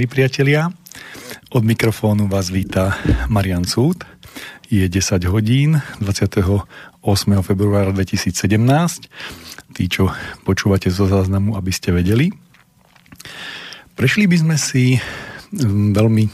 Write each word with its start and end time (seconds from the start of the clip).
Milí 0.00 0.16
priatelia. 0.16 0.72
Od 1.52 1.60
mikrofónu 1.60 2.24
vás 2.24 2.48
víta 2.48 2.96
Marian 3.28 3.68
Súd. 3.68 4.00
Je 4.72 4.88
10 4.88 5.28
hodín 5.28 5.76
28. 6.00 6.64
februára 7.44 7.92
2017. 7.92 9.12
Tí, 9.76 9.92
čo 9.92 10.08
počúvate 10.48 10.88
zo 10.88 11.04
záznamu, 11.04 11.52
aby 11.52 11.68
ste 11.68 11.92
vedeli. 11.92 12.32
Prešli 13.92 14.24
by 14.24 14.36
sme 14.40 14.56
si 14.56 14.96
mm, 15.52 15.92
veľmi 15.92 16.24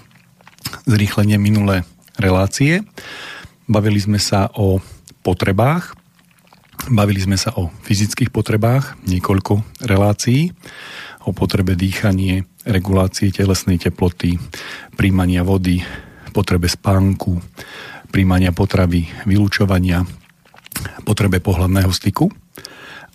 zrýchlenie 0.86 1.34
minulé 1.34 1.82
relácie. 2.22 2.86
Bavili 3.66 3.98
sme 3.98 4.22
sa 4.22 4.46
o 4.54 4.78
potrebách, 5.26 5.98
bavili 6.86 7.18
sme 7.18 7.34
sa 7.34 7.50
o 7.58 7.74
fyzických 7.82 8.30
potrebách, 8.30 8.94
niekoľko 9.10 9.82
relácií 9.90 10.54
o 11.26 11.34
potrebe 11.34 11.74
dýchanie, 11.74 12.46
regulácie 12.66 13.30
telesnej 13.30 13.78
teploty, 13.78 14.36
príjmania 14.98 15.46
vody, 15.46 15.80
potrebe 16.34 16.66
spánku, 16.66 17.38
príjmania 18.10 18.50
potravy, 18.50 19.06
vylúčovania, 19.24 20.04
potrebe 21.06 21.40
pohľadného 21.40 21.88
styku, 21.88 22.28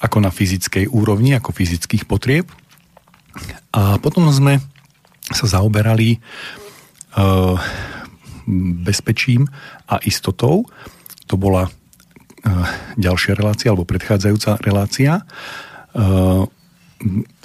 ako 0.02 0.18
na 0.18 0.34
fyzickej 0.34 0.90
úrovni, 0.90 1.38
ako 1.38 1.54
fyzických 1.54 2.10
potrieb. 2.10 2.50
A 3.76 4.02
potom 4.02 4.26
sme 4.34 4.58
sa 5.30 5.46
zaoberali 5.48 6.18
uh, 6.18 7.56
bezpečím 8.82 9.48
a 9.88 10.02
istotou. 10.04 10.66
To 11.30 11.36
bola 11.38 11.70
uh, 11.70 11.72
ďalšia 12.98 13.38
relácia, 13.38 13.70
alebo 13.72 13.88
predchádzajúca 13.88 14.60
relácia. 14.66 15.24
Uh, 15.94 16.50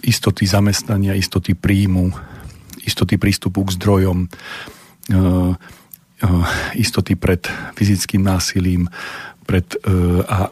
istoty 0.05 0.45
zamestnania, 0.47 1.17
istoty 1.17 1.57
príjmu, 1.57 2.13
istoty 2.85 3.19
prístupu 3.19 3.65
k 3.65 3.75
zdrojom, 3.75 4.19
e, 4.25 4.29
e, 5.11 6.29
istoty 6.79 7.17
pred 7.19 7.49
fyzickým 7.75 8.23
násilím, 8.23 8.87
pred, 9.49 9.67
e, 9.83 10.23
a 10.29 10.51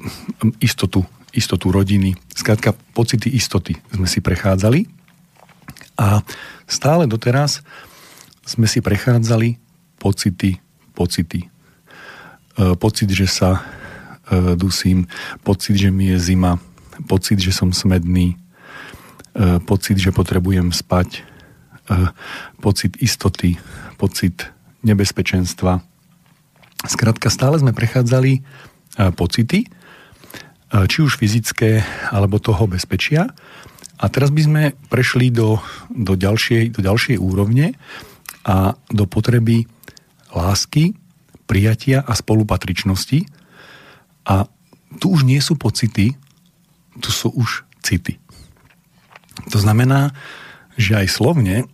istotu, 0.59 1.05
istotu 1.31 1.71
rodiny. 1.71 2.17
Skrátka, 2.35 2.75
pocity 2.97 3.31
istoty 3.31 3.79
sme 3.93 4.09
si 4.09 4.19
prechádzali 4.19 4.87
a 5.95 6.25
stále 6.67 7.07
doteraz 7.07 7.63
sme 8.45 8.67
si 8.67 8.83
prechádzali 8.83 9.57
pocity, 9.97 10.59
pocity. 10.93 11.49
Pocit, 12.55 13.11
že 13.11 13.27
sa 13.27 13.67
dusím, 14.55 15.11
pocit, 15.43 15.75
že 15.75 15.91
mi 15.91 16.15
je 16.15 16.19
zima, 16.23 16.63
pocit, 17.11 17.43
že 17.43 17.51
som 17.51 17.75
smedný, 17.75 18.39
pocit, 19.67 19.99
že 19.99 20.15
potrebujem 20.15 20.71
spať, 20.71 21.27
e, 21.91 21.93
pocit 22.63 22.95
istoty, 23.03 23.59
pocit 23.99 24.47
nebezpečenstva. 24.87 25.83
Skrátka, 26.87 27.33
stále 27.33 27.59
sme 27.59 27.75
prechádzali 27.75 28.33
e, 28.39 28.41
pocity, 29.17 29.67
či 30.75 31.07
už 31.07 31.23
fyzické, 31.23 31.87
alebo 32.11 32.43
toho 32.43 32.67
bezpečia. 32.67 33.31
A 34.03 34.11
teraz 34.11 34.35
by 34.35 34.43
sme 34.43 34.63
prešli 34.91 35.31
do, 35.31 35.63
do, 35.87 36.19
ďalšej, 36.19 36.75
do 36.75 36.81
ďalšej 36.83 37.17
úrovne 37.23 37.79
a 38.43 38.75
do 38.91 39.07
potreby 39.07 39.71
lásky, 40.35 40.99
prijatia 41.47 42.03
a 42.03 42.13
spolupatričnosti. 42.19 43.23
A 44.27 44.51
tu 44.99 45.15
už 45.15 45.23
nie 45.23 45.39
sú 45.39 45.55
pocity, 45.55 46.19
tu 46.99 47.11
sú 47.15 47.31
už 47.31 47.63
city. 47.85 48.19
To 49.51 49.59
znamená, 49.59 50.15
že 50.75 50.99
aj 50.99 51.07
slovne 51.11 51.67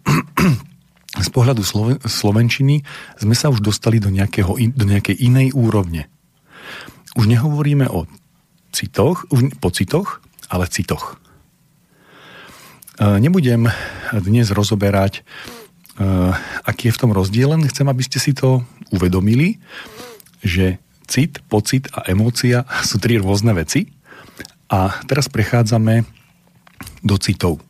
z 1.27 1.29
pohľadu 1.35 1.65
slovenčiny 2.07 2.87
sme 3.19 3.35
sa 3.35 3.51
už 3.51 3.65
dostali 3.65 3.99
do, 3.99 4.13
nejakého, 4.13 4.55
do 4.75 4.85
nejakej 4.87 5.17
inej 5.19 5.57
úrovne. 5.57 6.07
Už 7.19 7.27
nehovoríme 7.27 7.91
o 7.91 8.07
citoch, 8.71 9.27
už 9.35 9.59
pocitoch, 9.59 10.23
ale 10.47 10.71
citoch. 10.71 11.19
E, 12.99 13.19
nebudem 13.19 13.67
dnes 14.15 14.55
rozoberať, 14.55 15.19
e, 15.19 15.23
aký 16.63 16.91
je 16.91 16.95
v 16.95 17.01
tom 17.03 17.11
rozdiel, 17.11 17.51
len 17.51 17.67
chcem, 17.67 17.87
aby 17.91 18.03
ste 18.07 18.23
si 18.23 18.31
to 18.31 18.63
uvedomili, 18.95 19.59
že 20.47 20.79
cit, 21.11 21.43
pocit 21.51 21.91
a 21.91 22.07
emócia 22.07 22.63
sú 22.89 23.03
tri 23.03 23.19
rôzne 23.19 23.51
veci. 23.51 23.91
A 24.71 25.03
teraz 25.11 25.27
prechádzame 25.27 26.20
do 27.01 27.17
citov. 27.17 27.61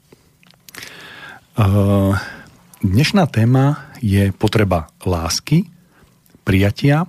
Dnešná 2.81 3.25
téma 3.29 3.93
je 4.01 4.33
potreba 4.33 4.89
lásky, 5.05 5.69
prijatia 6.43 7.05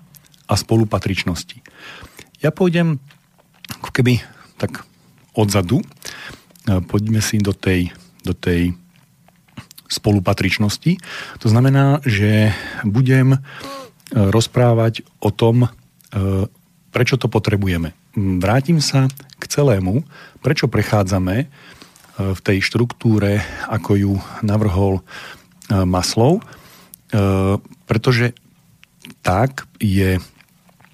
a 0.45 0.53
spolupatričnosti. 0.59 1.63
Ja 2.43 2.51
pôjdem 2.51 2.99
ako 3.79 3.89
keby 3.95 4.19
tak 4.59 4.83
odzadu, 5.31 5.79
poďme 6.91 7.23
si 7.23 7.39
do 7.39 7.55
tej, 7.55 7.95
do 8.27 8.35
tej 8.35 8.75
spolupatričnosti. 9.87 10.99
To 11.39 11.47
znamená, 11.47 12.03
že 12.03 12.51
budem 12.83 13.39
rozprávať 14.11 15.07
o 15.23 15.31
tom, 15.31 15.71
prečo 16.91 17.15
to 17.15 17.31
potrebujeme. 17.31 17.95
Vrátim 18.15 18.83
sa 18.83 19.07
k 19.39 19.43
celému, 19.47 20.03
prečo 20.43 20.67
prechádzame 20.67 21.47
v 22.19 22.39
tej 22.43 22.59
štruktúre, 22.59 23.39
ako 23.71 23.91
ju 23.95 24.13
navrhol 24.43 24.99
e, 24.99 25.01
Maslov, 25.87 26.39
e, 26.39 26.43
pretože 27.87 28.35
tak 29.21 29.69
je 29.79 30.19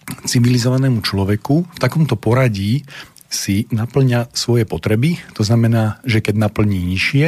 civilizovanému 0.07 1.03
človeku 1.03 1.67
v 1.67 1.79
takomto 1.79 2.15
poradí 2.15 2.87
si 3.27 3.67
naplňa 3.75 4.31
svoje 4.31 4.63
potreby. 4.63 5.19
To 5.35 5.43
znamená, 5.43 5.99
že 6.07 6.23
keď 6.23 6.47
naplní 6.47 6.79
nižšie, 6.95 7.27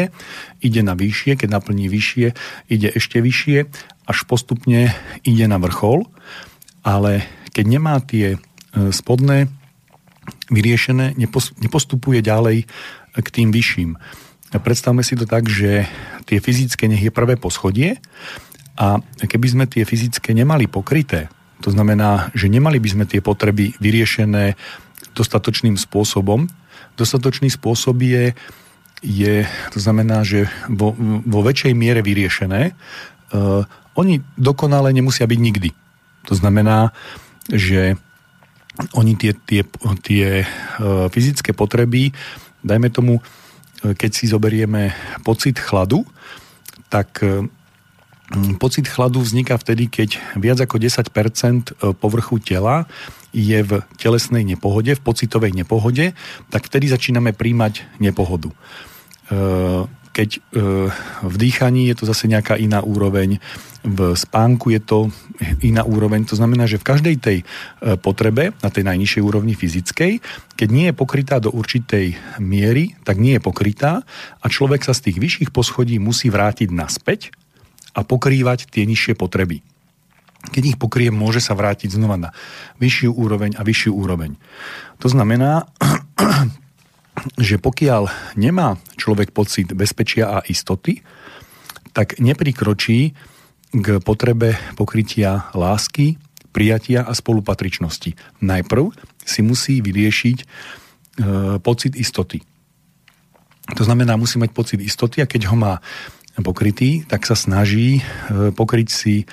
ide 0.64 0.82
na 0.82 0.96
vyššie, 0.96 1.36
keď 1.36 1.60
naplní 1.60 1.92
vyššie, 1.92 2.28
ide 2.72 2.88
ešte 2.96 3.20
vyššie, 3.20 3.68
až 4.08 4.18
postupne 4.24 4.96
ide 5.28 5.46
na 5.52 5.60
vrchol. 5.60 6.08
Ale 6.88 7.28
keď 7.52 7.66
nemá 7.68 8.00
tie 8.00 8.36
e, 8.36 8.38
spodné 8.96 9.52
vyriešené, 10.48 11.20
nepostupuje 11.60 12.24
ďalej 12.24 12.70
k 13.22 13.34
tým 13.42 13.50
vyšším. 13.52 13.96
Predstavme 14.50 15.06
si 15.06 15.14
to 15.14 15.30
tak, 15.30 15.46
že 15.46 15.86
tie 16.26 16.42
fyzické 16.42 16.90
nech 16.90 17.06
je 17.06 17.14
prvé 17.14 17.38
poschodie 17.38 18.02
a 18.80 18.98
keby 19.22 19.48
sme 19.48 19.66
tie 19.70 19.86
fyzické 19.86 20.34
nemali 20.34 20.66
pokryté, 20.66 21.30
to 21.60 21.70
znamená, 21.70 22.32
že 22.32 22.48
nemali 22.48 22.80
by 22.80 22.90
sme 22.90 23.06
tie 23.06 23.20
potreby 23.20 23.76
vyriešené 23.84 24.56
dostatočným 25.12 25.76
spôsobom. 25.76 26.48
Dostatočný 26.96 27.52
spôsob 27.52 28.00
je, 28.00 28.32
je 29.04 29.36
to 29.76 29.78
znamená, 29.78 30.24
že 30.24 30.48
vo, 30.72 30.96
vo 31.28 31.40
väčšej 31.44 31.76
miere 31.76 32.00
vyriešené. 32.00 32.72
Uh, 33.30 33.68
oni 34.00 34.24
dokonale 34.40 34.96
nemusia 34.96 35.28
byť 35.28 35.40
nikdy. 35.40 35.70
To 36.32 36.34
znamená, 36.40 36.96
že 37.52 38.00
oni 38.96 39.20
tie, 39.20 39.36
tie, 39.36 39.68
tie 40.00 40.48
uh, 40.48 41.12
fyzické 41.12 41.52
potreby 41.52 42.16
dajme 42.64 42.90
tomu, 42.90 43.20
e, 43.20 43.94
keď 43.94 44.12
si 44.12 44.26
zoberieme 44.28 44.94
pocit 45.24 45.60
chladu, 45.60 46.06
tak 46.90 47.24
e, 47.24 47.48
pocit 48.58 48.86
chladu 48.88 49.22
vzniká 49.22 49.58
vtedy, 49.58 49.90
keď 49.90 50.22
viac 50.38 50.60
ako 50.62 50.78
10% 50.78 51.06
e, 51.06 51.94
povrchu 51.94 52.38
tela 52.42 52.86
je 53.30 53.62
v 53.62 53.86
telesnej 54.02 54.42
nepohode, 54.42 54.98
v 54.98 55.02
pocitovej 55.02 55.54
nepohode, 55.54 56.18
tak 56.50 56.66
vtedy 56.66 56.90
začíname 56.90 57.34
príjmať 57.36 57.86
nepohodu 58.02 58.50
keď 60.14 60.30
e, 60.36 60.40
v 61.24 61.36
dýchaní 61.36 61.88
je 61.90 61.96
to 61.96 62.06
zase 62.10 62.26
nejaká 62.26 62.58
iná 62.58 62.82
úroveň, 62.82 63.38
v 63.80 64.00
spánku 64.12 64.76
je 64.76 64.82
to 64.84 65.08
iná 65.64 65.88
úroveň. 65.88 66.28
To 66.28 66.36
znamená, 66.36 66.68
že 66.68 66.82
v 66.82 66.88
každej 66.88 67.16
tej 67.22 67.38
e, 67.42 67.46
potrebe, 67.96 68.52
na 68.60 68.70
tej 68.70 68.84
najnižšej 68.84 69.22
úrovni 69.24 69.56
fyzickej, 69.56 70.20
keď 70.60 70.70
nie 70.70 70.92
je 70.92 70.98
pokrytá 70.98 71.40
do 71.40 71.54
určitej 71.54 72.20
miery, 72.44 73.00
tak 73.08 73.22
nie 73.22 73.40
je 73.40 73.42
pokrytá 73.42 74.04
a 74.44 74.46
človek 74.52 74.84
sa 74.84 74.92
z 74.92 75.10
tých 75.10 75.18
vyšších 75.18 75.52
poschodí 75.56 75.96
musí 76.02 76.28
vrátiť 76.28 76.70
naspäť 76.76 77.32
a 77.96 78.04
pokrývať 78.04 78.68
tie 78.68 78.84
nižšie 78.84 79.16
potreby. 79.16 79.64
Keď 80.40 80.64
ich 80.64 80.78
pokrie, 80.80 81.12
môže 81.12 81.44
sa 81.44 81.52
vrátiť 81.52 82.00
znova 82.00 82.16
na 82.16 82.30
vyššiu 82.80 83.12
úroveň 83.12 83.60
a 83.60 83.62
vyššiu 83.68 83.92
úroveň. 83.92 84.40
To 85.04 85.12
znamená, 85.12 85.68
že 87.38 87.58
pokiaľ 87.58 88.36
nemá 88.40 88.78
človek 88.96 89.32
pocit 89.32 89.72
bezpečia 89.74 90.40
a 90.40 90.46
istoty, 90.46 91.02
tak 91.94 92.22
neprikročí 92.22 93.18
k 93.70 93.88
potrebe 94.02 94.58
pokrytia 94.74 95.50
lásky, 95.54 96.18
prijatia 96.50 97.06
a 97.06 97.14
spolupatričnosti. 97.14 98.42
Najprv 98.42 98.90
si 99.22 99.42
musí 99.46 99.82
vyriešiť 99.86 100.38
e, 100.42 100.46
pocit 101.62 101.94
istoty. 101.94 102.42
To 103.78 103.84
znamená, 103.86 104.18
musí 104.18 104.42
mať 104.42 104.50
pocit 104.50 104.80
istoty 104.82 105.22
a 105.22 105.30
keď 105.30 105.54
ho 105.54 105.56
má 105.58 105.78
pokrytý, 106.42 107.06
tak 107.06 107.28
sa 107.30 107.38
snaží 107.38 108.02
pokryť 108.32 108.88
si 108.90 109.30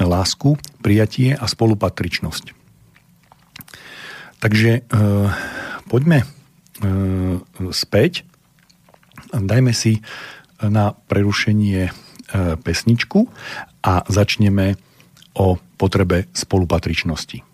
lásku, 0.00 0.56
prijatie 0.80 1.36
a 1.36 1.44
spolupatričnosť. 1.44 2.56
Takže 4.40 4.86
poďme 5.90 6.24
späť. 7.72 8.24
Dajme 9.32 9.72
si 9.72 10.00
na 10.60 10.92
prerušenie 10.92 11.92
pesničku 12.62 13.28
a 13.84 14.02
začneme 14.08 14.76
o 15.36 15.60
potrebe 15.76 16.32
spolupatričnosti. 16.32 17.44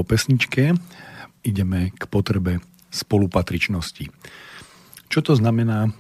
pesničke 0.07 0.75
ideme 1.45 1.93
k 1.95 2.03
potrebe 2.09 2.63
spolupatričnosti. 2.89 4.09
Čo 5.09 5.21
to 5.25 5.33
znamená 5.37 5.93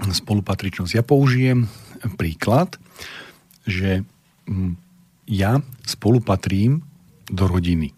spolupatričnosť? 0.00 0.92
Ja 0.96 1.04
použijem 1.04 1.70
príklad, 2.16 2.76
že 3.64 4.04
mm, 4.48 4.76
ja 5.30 5.64
spolupatrím 5.88 6.84
do 7.32 7.44
rodiny. 7.48 7.92
E, 7.92 7.94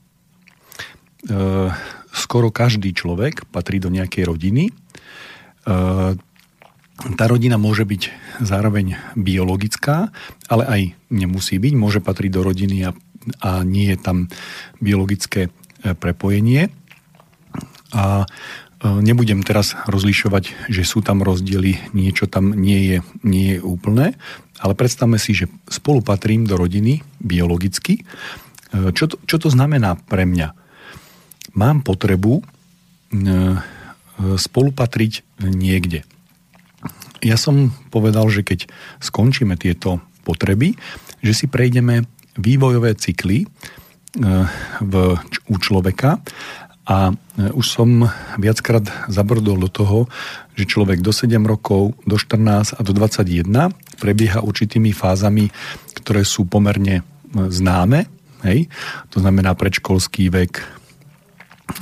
skoro 2.14 2.54
každý 2.54 2.94
človek 2.94 3.50
patrí 3.50 3.82
do 3.82 3.90
nejakej 3.90 4.24
rodiny. 4.30 4.70
E, 4.70 4.72
tá 6.96 7.24
rodina 7.28 7.60
môže 7.60 7.84
byť 7.84 8.02
zároveň 8.40 8.96
biologická, 9.18 10.14
ale 10.48 10.64
aj 10.64 10.80
nemusí 11.10 11.58
byť. 11.58 11.72
Môže 11.74 12.00
patriť 12.00 12.30
do 12.32 12.42
rodiny 12.46 12.86
a 12.86 12.94
a 13.42 13.62
nie 13.66 13.90
je 13.94 13.98
tam 13.98 14.30
biologické 14.78 15.48
e, 15.48 15.50
prepojenie. 15.94 16.70
A 17.94 18.22
e, 18.22 18.26
nebudem 18.82 19.42
teraz 19.42 19.74
rozlišovať, 19.86 20.70
že 20.70 20.82
sú 20.86 21.02
tam 21.02 21.22
rozdiely, 21.22 21.92
niečo 21.96 22.30
tam 22.30 22.54
nie 22.54 22.80
je, 22.94 22.98
nie 23.26 23.58
je 23.58 23.60
úplné, 23.62 24.14
ale 24.62 24.72
predstavme 24.78 25.18
si, 25.20 25.36
že 25.36 25.50
spolupatrím 25.68 26.46
do 26.46 26.56
rodiny 26.56 27.02
biologicky. 27.18 28.02
E, 28.02 28.02
čo 28.94 29.10
to, 29.10 29.16
čo 29.26 29.36
to 29.42 29.48
znamená 29.50 29.98
pre 29.98 30.24
mňa? 30.28 30.48
Mám 31.56 31.88
potrebu 31.88 32.44
spolupatriť 34.20 35.40
niekde. 35.40 36.04
Ja 37.24 37.40
som 37.40 37.72
povedal, 37.88 38.28
že 38.28 38.44
keď 38.44 38.68
skončíme 39.00 39.56
tieto 39.56 40.04
potreby, 40.26 40.76
že 41.24 41.32
si 41.32 41.46
prejdeme 41.46 42.04
vývojové 42.38 42.94
cykly 42.96 43.44
e, 43.44 43.46
v, 44.80 44.94
u 45.48 45.56
človeka 45.56 46.20
a 46.86 47.10
e, 47.10 47.14
už 47.50 47.66
som 47.66 48.06
viackrát 48.38 48.86
zabrdol 49.10 49.58
do 49.58 49.70
toho, 49.72 49.98
že 50.54 50.70
človek 50.70 51.02
do 51.02 51.12
7 51.12 51.36
rokov, 51.42 51.98
do 52.06 52.16
14 52.16 52.78
a 52.78 52.80
do 52.80 52.92
21 52.94 53.74
prebieha 53.98 54.40
určitými 54.40 54.94
fázami, 54.94 55.50
ktoré 55.98 56.22
sú 56.22 56.46
pomerne 56.46 57.02
známe, 57.34 58.06
hej? 58.46 58.70
to 59.10 59.20
znamená 59.20 59.52
predškolský 59.58 60.30
vek, 60.30 60.62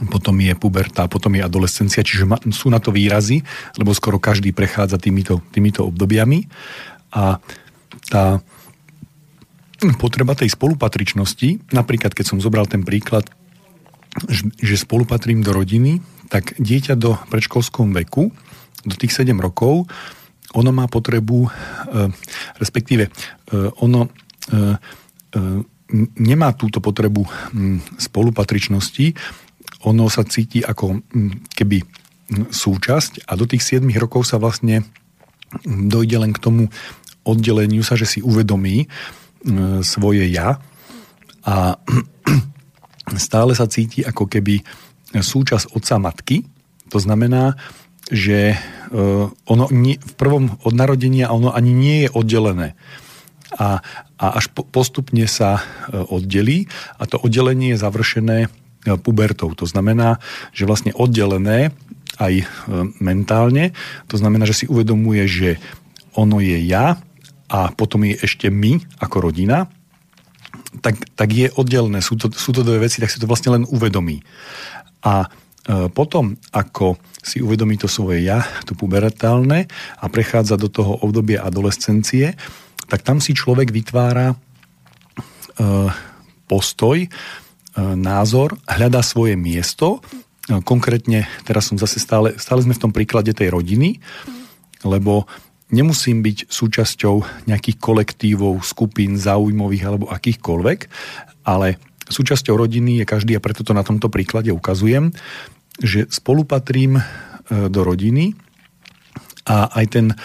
potom 0.08 0.40
je 0.40 0.56
puberta, 0.56 1.04
potom 1.06 1.36
je 1.36 1.44
adolescencia, 1.44 2.00
čiže 2.00 2.24
sú 2.56 2.72
na 2.72 2.80
to 2.80 2.88
výrazy, 2.88 3.44
lebo 3.76 3.92
skoro 3.92 4.16
každý 4.16 4.56
prechádza 4.56 4.96
týmito, 4.96 5.44
týmito 5.52 5.84
obdobiami 5.84 6.48
a 7.12 7.38
tá 8.08 8.40
potreba 10.00 10.32
tej 10.32 10.52
spolupatričnosti, 10.52 11.72
napríklad 11.74 12.16
keď 12.16 12.24
som 12.34 12.38
zobral 12.40 12.64
ten 12.64 12.82
príklad, 12.86 13.28
že 14.62 14.76
spolupatrím 14.78 15.42
do 15.42 15.50
rodiny, 15.50 16.00
tak 16.30 16.56
dieťa 16.56 16.94
do 16.94 17.18
predškolskom 17.28 17.92
veku, 17.92 18.30
do 18.84 18.94
tých 18.94 19.12
7 19.12 19.34
rokov, 19.36 19.90
ono 20.54 20.70
má 20.70 20.86
potrebu, 20.86 21.44
e, 21.44 21.50
respektíve 22.62 23.10
e, 23.10 23.10
ono 23.82 24.06
e, 24.06 24.78
nemá 26.14 26.54
túto 26.54 26.78
potrebu 26.78 27.26
spolupatričnosti, 27.98 29.06
ono 29.84 30.06
sa 30.06 30.22
cíti 30.22 30.62
ako 30.62 31.02
keby 31.52 31.82
súčasť 32.54 33.26
a 33.28 33.32
do 33.34 33.44
tých 33.44 33.82
7 33.82 33.84
rokov 33.98 34.30
sa 34.30 34.38
vlastne 34.38 34.86
dojde 35.66 36.16
len 36.22 36.32
k 36.32 36.42
tomu 36.42 36.70
oddeleniu 37.26 37.82
sa, 37.82 37.98
že 37.98 38.06
si 38.08 38.20
uvedomí 38.22 38.86
svoje 39.84 40.24
ja 40.32 40.58
a 41.44 41.76
stále 43.28 43.52
sa 43.52 43.68
cíti 43.68 44.00
ako 44.00 44.24
keby 44.26 44.64
súčasť 45.14 45.76
otca 45.76 46.00
matky. 46.00 46.48
To 46.90 46.98
znamená, 46.98 47.54
že 48.08 48.58
ono 49.48 49.64
v 49.96 50.12
prvom 50.16 50.56
od 50.64 50.74
narodenia 50.74 51.32
ono 51.32 51.52
ani 51.52 51.72
nie 51.72 51.96
je 52.06 52.12
oddelené. 52.12 52.68
A, 53.54 53.78
a 54.18 54.26
až 54.34 54.50
po, 54.50 54.66
postupne 54.66 55.24
sa 55.30 55.62
oddelí 55.92 56.66
a 56.98 57.06
to 57.06 57.22
oddelenie 57.22 57.76
je 57.76 57.82
završené 57.82 58.38
pubertou. 59.00 59.54
To 59.56 59.64
znamená, 59.64 60.18
že 60.50 60.66
vlastne 60.66 60.92
oddelené 60.92 61.72
aj 62.18 62.46
mentálne, 62.98 63.74
to 64.06 64.18
znamená, 64.18 64.46
že 64.46 64.64
si 64.64 64.66
uvedomuje, 64.70 65.22
že 65.26 65.50
ono 66.14 66.38
je 66.38 66.58
ja 66.62 66.98
a 67.54 67.70
potom 67.70 68.02
je 68.02 68.18
ešte 68.18 68.50
my 68.50 68.82
ako 68.98 69.30
rodina, 69.30 69.70
tak, 70.82 70.98
tak 71.14 71.30
je 71.30 71.46
oddelené. 71.54 72.02
Sú 72.02 72.18
to, 72.18 72.26
sú 72.34 72.50
to 72.50 72.66
dve 72.66 72.82
veci, 72.82 72.98
tak 72.98 73.14
si 73.14 73.22
to 73.22 73.30
vlastne 73.30 73.54
len 73.54 73.64
uvedomí. 73.70 74.26
A 75.06 75.22
e, 75.22 75.86
potom, 75.94 76.34
ako 76.50 76.98
si 77.22 77.38
uvedomí 77.38 77.78
to 77.78 77.86
svoje 77.86 78.26
ja, 78.26 78.42
to 78.66 78.74
pubertálne 78.74 79.70
a 80.02 80.04
prechádza 80.10 80.58
do 80.58 80.66
toho 80.66 80.98
obdobia 80.98 81.46
adolescencie, 81.46 82.34
tak 82.90 83.06
tam 83.06 83.22
si 83.22 83.38
človek 83.38 83.70
vytvára 83.70 84.34
e, 84.34 84.36
postoj, 86.50 87.06
e, 87.06 87.08
názor, 87.94 88.58
hľadá 88.66 88.98
svoje 89.06 89.38
miesto. 89.38 90.02
Konkrétne, 90.44 91.24
teraz 91.48 91.72
som 91.72 91.80
zase 91.80 91.96
stále, 92.02 92.36
stále 92.36 92.60
sme 92.60 92.76
v 92.76 92.82
tom 92.82 92.92
príklade 92.92 93.32
tej 93.32 93.48
rodiny, 93.48 93.96
lebo 94.84 95.24
nemusím 95.72 96.20
byť 96.20 96.50
súčasťou 96.50 97.46
nejakých 97.48 97.76
kolektívov, 97.80 98.64
skupín, 98.66 99.16
záujmových 99.16 99.84
alebo 99.84 100.06
akýchkoľvek, 100.12 100.80
ale 101.48 101.80
súčasťou 102.08 102.56
rodiny 102.56 103.00
je 103.00 103.06
každý 103.08 103.32
a 103.36 103.44
preto 103.44 103.64
to 103.64 103.72
na 103.72 103.84
tomto 103.84 104.12
príklade 104.12 104.52
ukazujem 104.52 105.12
že 105.80 106.06
spolupatrím 106.10 107.00
e, 107.00 107.02
do 107.70 107.80
rodiny 107.82 108.34
a 109.48 109.66
aj 109.74 109.86
ten 109.90 110.06
e, 110.12 110.16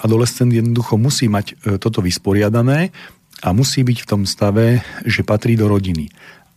adolescent 0.00 0.48
jednoducho 0.48 0.96
musí 0.96 1.28
mať 1.28 1.46
e, 1.52 1.76
toto 1.76 2.00
vysporiadané 2.00 2.94
a 3.42 3.48
musí 3.52 3.82
byť 3.82 3.98
v 4.06 4.08
tom 4.08 4.22
stave, 4.24 4.80
že 5.04 5.26
patrí 5.26 5.58
do 5.58 5.66
rodiny. 5.66 6.08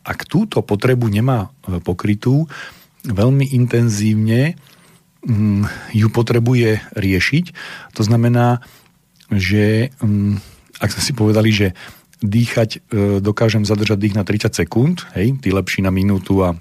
Ak 0.05 0.29
túto 0.29 0.62
potrebu 0.62 1.09
nemá 1.09 1.50
pokrytú, 1.81 2.45
veľmi 3.09 3.57
intenzívne 3.57 4.53
ju 5.94 6.08
potrebuje 6.13 6.82
riešiť. 6.94 7.46
To 7.98 8.01
znamená, 8.05 8.62
že 9.34 9.89
mm, 9.98 10.38
ak 10.77 10.94
sme 10.94 11.01
si 11.01 11.12
povedali, 11.17 11.50
že 11.50 11.67
dýchať 12.24 12.89
dokážem 13.20 13.67
zadržať 13.67 14.00
dých 14.00 14.15
na 14.15 14.24
30 14.24 14.53
sekúnd, 14.55 15.03
hej, 15.17 15.36
tí 15.41 15.50
lepší 15.51 15.84
na 15.84 15.91
minútu 15.91 16.41
a 16.41 16.55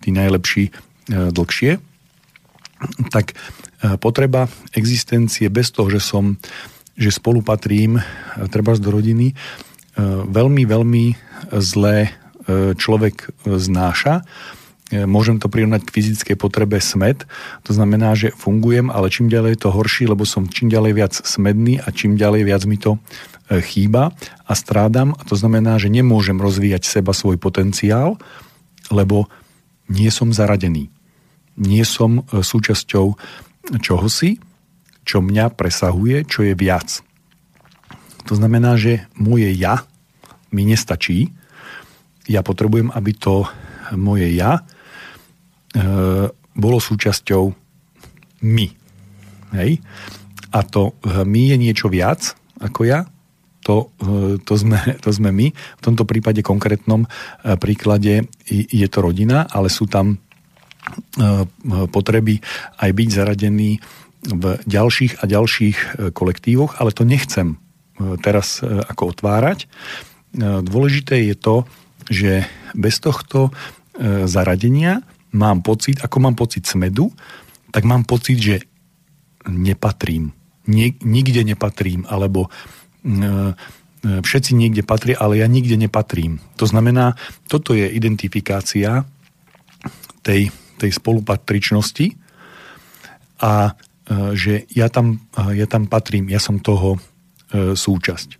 tí 0.00 0.12
najlepší 0.12 0.64
e, 0.68 0.72
dlhšie, 1.32 1.80
tak 3.10 3.32
e, 3.32 3.96
potreba 3.98 4.46
existencie 4.76 5.48
bez 5.48 5.72
toho, 5.72 5.88
že 5.90 6.00
som 6.02 6.36
že 6.98 7.14
e, 7.14 8.02
treba 8.50 8.74
do 8.74 8.90
rodiny, 8.90 9.34
veľmi, 10.30 10.62
veľmi 10.62 11.04
zlé 11.58 12.14
človek 12.78 13.34
znáša. 13.42 14.22
Môžem 14.88 15.36
to 15.36 15.52
prirovnať 15.52 15.84
k 15.84 15.94
fyzickej 16.00 16.36
potrebe 16.40 16.80
smed. 16.80 17.28
To 17.68 17.76
znamená, 17.76 18.16
že 18.16 18.32
fungujem, 18.32 18.88
ale 18.88 19.12
čím 19.12 19.28
ďalej 19.28 19.56
je 19.56 19.60
to 19.68 19.74
horší, 19.74 20.08
lebo 20.08 20.24
som 20.24 20.48
čím 20.48 20.72
ďalej 20.72 20.92
viac 20.96 21.12
smedný 21.12 21.76
a 21.84 21.92
čím 21.92 22.16
ďalej 22.16 22.48
viac 22.48 22.62
mi 22.64 22.80
to 22.80 22.96
chýba 23.48 24.12
a 24.44 24.52
strádam. 24.52 25.16
A 25.16 25.22
to 25.24 25.36
znamená, 25.36 25.76
že 25.80 25.92
nemôžem 25.92 26.36
rozvíjať 26.36 26.84
seba 26.84 27.12
svoj 27.16 27.40
potenciál, 27.40 28.20
lebo 28.88 29.28
nie 29.88 30.12
som 30.12 30.32
zaradený. 30.32 30.92
Nie 31.56 31.84
som 31.88 32.22
e, 32.22 32.44
súčasťou 32.44 33.16
čohosi, 33.80 34.38
čo 35.02 35.24
mňa 35.24 35.56
presahuje, 35.56 36.28
čo 36.28 36.44
je 36.44 36.52
viac. 36.52 37.00
To 38.28 38.36
znamená, 38.36 38.76
že 38.76 39.08
moje 39.16 39.48
ja 39.56 39.88
mi 40.52 40.68
nestačí. 40.68 41.32
Ja 42.28 42.44
potrebujem, 42.44 42.92
aby 42.92 43.16
to 43.16 43.48
moje 43.96 44.28
ja 44.36 44.60
e, 44.60 44.77
bolo 46.58 46.78
súčasťou 46.80 47.54
my. 48.42 48.66
Hej? 49.54 49.80
A 50.52 50.60
to 50.64 50.96
e, 51.04 51.24
my 51.24 51.42
je 51.54 51.56
niečo 51.56 51.86
viac 51.92 52.34
ako 52.58 52.90
ja, 52.90 53.06
to, 53.62 53.94
e, 54.02 54.42
to, 54.42 54.54
sme, 54.58 54.78
to 55.04 55.10
sme 55.14 55.30
my. 55.30 55.46
V 55.52 55.82
tomto 55.82 56.02
prípade 56.08 56.42
konkrétnom 56.42 57.06
príklade 57.62 58.26
je 58.48 58.86
to 58.90 58.98
rodina, 58.98 59.46
ale 59.48 59.70
sú 59.70 59.86
tam 59.86 60.18
potreby 61.92 62.40
aj 62.80 62.90
byť 62.96 63.08
zaradený 63.12 63.76
v 64.24 64.44
ďalších 64.64 65.20
a 65.20 65.24
ďalších 65.28 65.78
kolektívoch, 66.16 66.80
ale 66.80 66.96
to 66.96 67.04
nechcem 67.04 67.60
teraz 68.24 68.64
ako 68.64 69.12
otvárať. 69.12 69.68
Dôležité 70.64 71.28
je 71.28 71.36
to, 71.36 71.68
že 72.08 72.48
bez 72.72 73.04
tohto 73.04 73.52
zaradenia 74.24 75.04
mám 75.32 75.60
pocit, 75.60 76.00
ako 76.00 76.16
mám 76.20 76.36
pocit 76.36 76.64
smedu, 76.64 77.12
tak 77.72 77.84
mám 77.84 78.04
pocit, 78.04 78.38
že 78.40 78.56
nepatrím. 79.48 80.32
Nikde 80.68 81.44
nepatrím, 81.48 82.04
alebo 82.08 82.52
E, 83.08 83.54
e, 84.04 84.22
všetci 84.22 84.52
niekde 84.54 84.82
patria, 84.82 85.18
ale 85.18 85.42
ja 85.42 85.46
nikde 85.46 85.78
nepatrím. 85.78 86.42
To 86.58 86.66
znamená, 86.66 87.14
toto 87.46 87.74
je 87.74 87.86
identifikácia 87.86 89.06
tej, 90.22 90.50
tej 90.78 90.90
spolupatričnosti 90.92 92.14
a 93.42 93.70
e, 93.70 93.72
že 94.34 94.66
ja 94.74 94.90
tam, 94.90 95.22
ja 95.34 95.66
tam 95.70 95.86
patrím, 95.86 96.30
ja 96.30 96.42
som 96.42 96.58
toho 96.62 96.98
súčasť. 97.48 98.36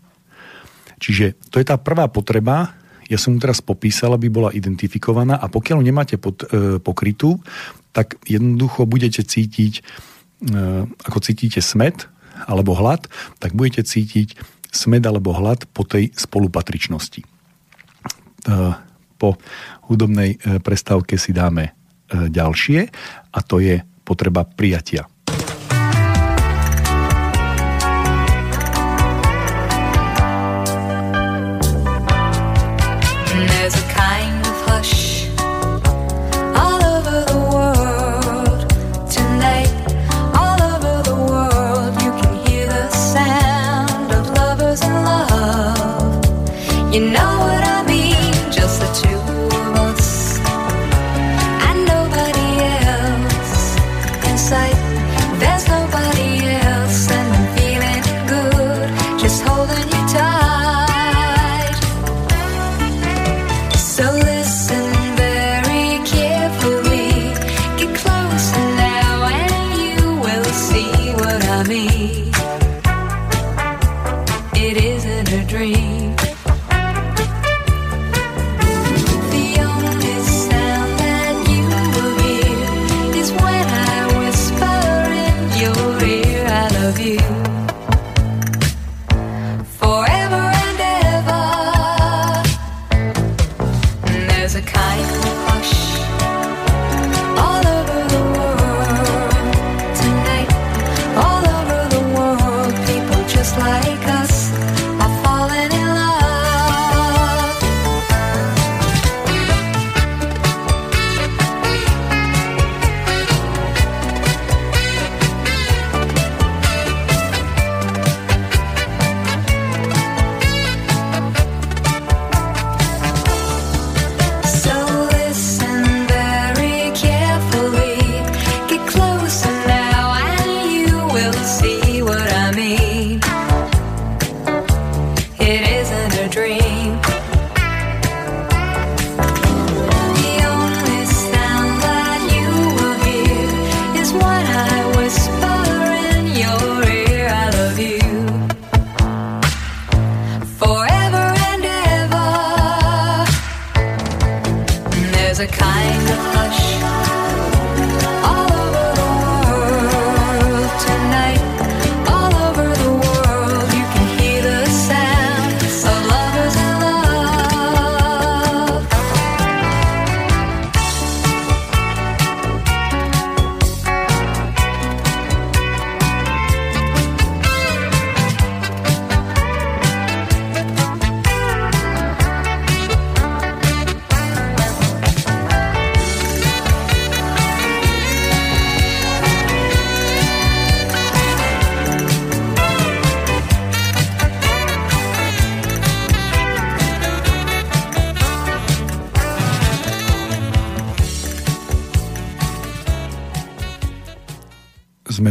Čiže 1.00 1.48
to 1.48 1.56
je 1.56 1.64
tá 1.64 1.80
prvá 1.80 2.12
potreba, 2.12 2.76
ja 3.08 3.16
som 3.16 3.34
mu 3.34 3.38
teraz 3.40 3.64
popísal, 3.64 4.12
aby 4.12 4.28
bola 4.28 4.52
identifikovaná 4.52 5.40
a 5.40 5.48
pokiaľ 5.48 5.80
nemáte 5.80 6.20
pod, 6.20 6.44
pokrytú, 6.84 7.40
tak 7.96 8.20
jednoducho 8.28 8.84
budete 8.84 9.24
cítiť, 9.24 9.80
ako 11.08 11.18
cítite 11.24 11.64
smet, 11.64 12.06
alebo 12.46 12.76
hlad, 12.76 13.10
tak 13.42 13.56
budete 13.56 13.82
cítiť 13.82 14.38
smed 14.70 15.02
alebo 15.02 15.34
hlad 15.34 15.66
po 15.72 15.82
tej 15.82 16.12
spolupatričnosti. 16.14 17.24
E, 17.24 17.26
po 19.18 19.34
hudobnej 19.90 20.36
e, 20.36 20.62
prestávke 20.62 21.18
si 21.18 21.32
dáme 21.34 21.64
e, 21.66 21.72
ďalšie 22.30 22.80
a 23.32 23.38
to 23.42 23.58
je 23.58 23.82
potreba 24.04 24.44
prijatia. 24.44 25.08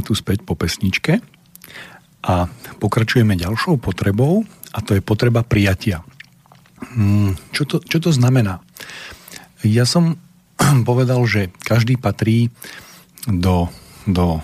Tu 0.08 0.16
späť 0.16 0.48
po 0.48 0.56
pesničke 0.56 1.20
a 2.24 2.48
pokračujeme 2.80 3.36
ďalšou 3.36 3.76
potrebou 3.76 4.48
a 4.72 4.80
to 4.80 4.96
je 4.96 5.04
potreba 5.04 5.44
prijatia. 5.44 6.08
Hmm, 6.96 7.36
čo 7.52 7.68
to, 7.68 7.84
čo 7.84 8.00
to 8.00 8.16
znamená? 8.16 8.64
Ja 9.68 9.84
som 9.84 10.16
povedal, 10.90 11.20
že 11.28 11.52
každý 11.68 12.00
patrí 12.00 12.48
do, 13.28 13.68
do 14.08 14.40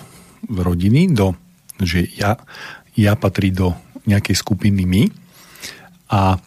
rodiny, 0.51 1.07
do, 1.15 1.39
že 1.79 2.03
ja, 2.19 2.35
ja 2.99 3.15
patrí 3.15 3.55
do 3.55 3.71
nejakej 4.03 4.35
skupiny 4.35 4.83
my 4.83 5.03
a 6.11 6.35
e, 6.35 6.37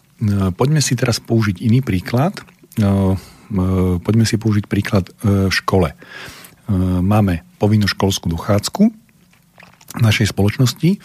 poďme 0.53 0.79
si 0.83 0.93
teraz 0.93 1.17
použiť 1.17 1.57
iný 1.65 1.81
príklad. 1.81 2.37
E, 2.37 2.43
e, 2.85 2.87
poďme 3.97 4.25
si 4.29 4.37
použiť 4.37 4.69
príklad 4.69 5.09
v 5.25 5.49
škole. 5.49 5.97
Máme 6.99 7.47
povinnú 7.63 7.87
školskú 7.87 8.27
dochádzku, 8.27 9.06
našej 9.99 10.33
spoločnosti. 10.33 10.99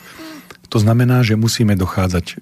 To 0.72 0.78
znamená, 0.81 1.20
že 1.20 1.37
musíme 1.37 1.76
dochádzať 1.76 2.26
e, 2.33 2.35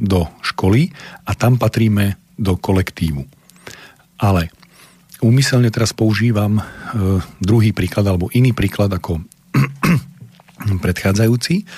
do 0.00 0.20
školy 0.40 0.92
a 1.28 1.36
tam 1.36 1.60
patríme 1.60 2.16
do 2.40 2.56
kolektívu. 2.56 3.28
Ale 4.16 4.48
úmyselne 5.20 5.68
teraz 5.68 5.92
používam 5.92 6.58
e, 6.58 6.62
druhý 7.42 7.76
príklad 7.76 8.08
alebo 8.08 8.32
iný 8.32 8.56
príklad 8.56 8.88
ako 8.96 9.20
predchádzajúci. 10.84 11.68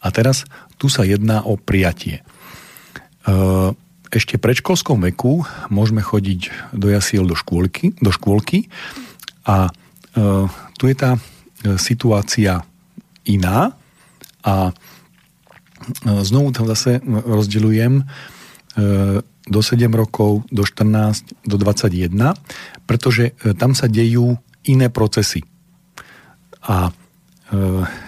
A 0.00 0.06
teraz 0.08 0.48
tu 0.80 0.88
sa 0.88 1.04
jedná 1.04 1.44
o 1.44 1.60
prijatie. 1.60 2.20
E, 2.20 3.32
ešte 4.14 4.38
predškolskom 4.38 5.02
veku 5.10 5.42
môžeme 5.74 5.98
chodiť 5.98 6.72
do 6.72 6.86
jasiel 6.86 7.26
do 7.26 7.34
škôlky, 7.34 7.98
do 7.98 8.14
škôlky 8.14 8.70
a 9.42 9.68
e, 9.68 9.70
tu 10.78 10.84
je 10.86 10.96
tá 10.96 11.18
e, 11.18 11.20
situácia 11.76 12.62
iná 13.24 13.72
a 14.44 14.70
e, 14.70 14.72
znovu 16.24 16.52
tam 16.52 16.68
zase 16.68 17.00
rozdeľujem 17.04 17.92
e, 18.00 18.04
do 19.44 19.60
7 19.60 19.92
rokov, 19.92 20.44
do 20.48 20.64
14, 20.64 21.44
do 21.44 21.56
21, 21.56 22.12
pretože 22.88 23.32
e, 23.32 23.52
tam 23.56 23.72
sa 23.76 23.88
dejú 23.88 24.36
iné 24.64 24.88
procesy. 24.88 25.44
A 26.64 26.88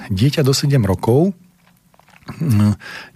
dieťa 0.08 0.40
do 0.40 0.56
7 0.56 0.80
rokov 0.80 1.36